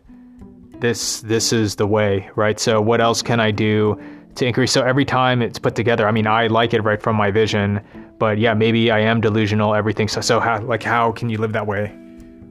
this 0.80 1.22
this 1.22 1.52
is 1.52 1.76
the 1.76 1.88
way, 1.88 2.30
right? 2.36 2.60
So 2.60 2.82
what 2.82 3.02
else 3.02 3.22
can 3.22 3.40
I 3.40 3.52
do 3.52 4.02
to 4.36 4.46
increase? 4.46 4.72
So 4.72 4.84
every 4.84 5.06
time 5.06 5.42
it's 5.42 5.60
put 5.60 5.76
together, 5.76 6.08
I 6.08 6.12
mean, 6.12 6.28
I 6.28 6.48
like 6.48 6.74
it 6.74 6.82
right 6.82 7.02
from 7.02 7.16
my 7.16 7.32
vision, 7.32 7.82
but 8.20 8.38
yeah, 8.38 8.54
maybe 8.54 8.92
I 8.92 9.00
am 9.00 9.20
delusional. 9.20 9.76
Everything. 9.76 10.08
So 10.08 10.22
so 10.22 10.40
how 10.40 10.62
like 10.62 10.84
how 10.84 11.12
can 11.12 11.30
you 11.30 11.38
live 11.38 11.54
that 11.54 11.68
way, 11.68 11.92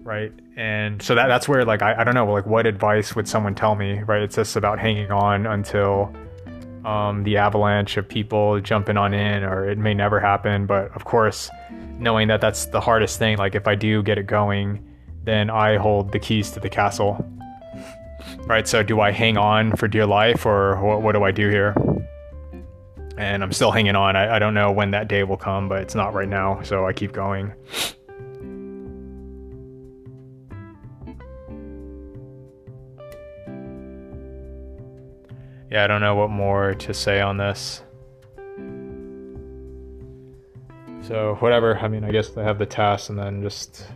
right 0.03 0.33
and 0.57 1.01
so 1.03 1.15
that 1.15 1.29
that's 1.29 1.49
where 1.49 1.65
like 1.65 1.83
I, 1.83 1.95
I 2.01 2.05
don't 2.05 2.15
know 2.15 2.31
like 2.31 2.47
what 2.47 2.67
advice 2.67 3.17
would 3.17 3.27
someone 3.27 3.55
tell 3.55 3.75
me 3.75 4.01
right 4.03 4.23
it's 4.23 4.37
just 4.37 4.57
about 4.57 4.79
hanging 4.79 5.11
on 5.11 5.47
until 5.47 6.15
um, 6.85 7.23
the 7.25 7.37
avalanche 7.39 7.97
of 7.97 8.09
people 8.09 8.61
jumping 8.61 8.97
on 8.97 9.15
in 9.15 9.45
or 9.45 9.69
it 9.69 9.79
may 9.79 9.95
never 9.95 10.21
happen 10.21 10.67
but 10.67 10.95
of 10.95 11.05
course 11.05 11.49
knowing 11.99 12.29
that 12.29 12.41
that's 12.41 12.67
the 12.67 12.81
hardest 12.81 13.19
thing 13.19 13.39
like 13.39 13.55
if 13.55 13.67
i 13.67 13.75
do 13.75 14.03
get 14.03 14.19
it 14.19 14.27
going 14.27 14.85
then 15.25 15.51
i 15.51 15.77
hold 15.77 16.13
the 16.13 16.19
keys 16.19 16.51
to 16.51 16.61
the 16.61 16.69
castle 16.69 17.25
right 18.47 18.69
so 18.69 18.83
do 18.83 19.01
i 19.01 19.11
hang 19.11 19.37
on 19.37 19.75
for 19.77 19.89
dear 19.89 20.07
life 20.07 20.47
or 20.47 20.77
what, 20.83 21.03
what 21.03 21.13
do 21.13 21.23
i 21.23 21.31
do 21.31 21.49
here 21.49 21.75
and 23.19 23.43
i'm 23.43 23.53
still 23.53 23.71
hanging 23.71 23.97
on 23.97 24.17
I, 24.17 24.37
I 24.37 24.39
don't 24.39 24.55
know 24.55 24.73
when 24.73 24.91
that 24.93 25.09
day 25.09 25.23
will 25.25 25.37
come 25.37 25.69
but 25.69 25.83
it's 25.83 25.95
not 25.95 26.15
right 26.15 26.29
now 26.29 26.63
so 26.63 26.87
i 26.87 26.93
keep 26.93 27.13
going 27.13 27.53
yeah, 35.73 35.85
I 35.85 35.87
don't 35.87 36.03
know 36.03 36.15
what 36.15 36.29
more 36.29 36.75
to 36.75 36.93
say 36.93 37.23
on 37.23 37.39
this. 37.39 37.83
So, 41.01 41.37
whatever. 41.41 41.79
I 41.79 41.89
mean, 41.89 42.05
I 42.05 42.11
guess 42.11 42.37
I 42.37 42.43
have 42.43 42.59
the 42.59 42.67
task 42.67 43.09
and 43.09 43.19
then 43.19 43.43
just 43.43 43.87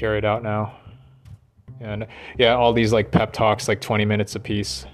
carry 0.00 0.16
it 0.16 0.24
out 0.24 0.42
now. 0.42 0.74
And 1.78 2.06
yeah, 2.38 2.54
all 2.54 2.72
these 2.72 2.90
like 2.90 3.10
pep 3.10 3.34
talks, 3.34 3.68
like 3.68 3.82
20 3.82 4.06
minutes 4.06 4.34
a 4.34 4.40
piece. 4.40 4.86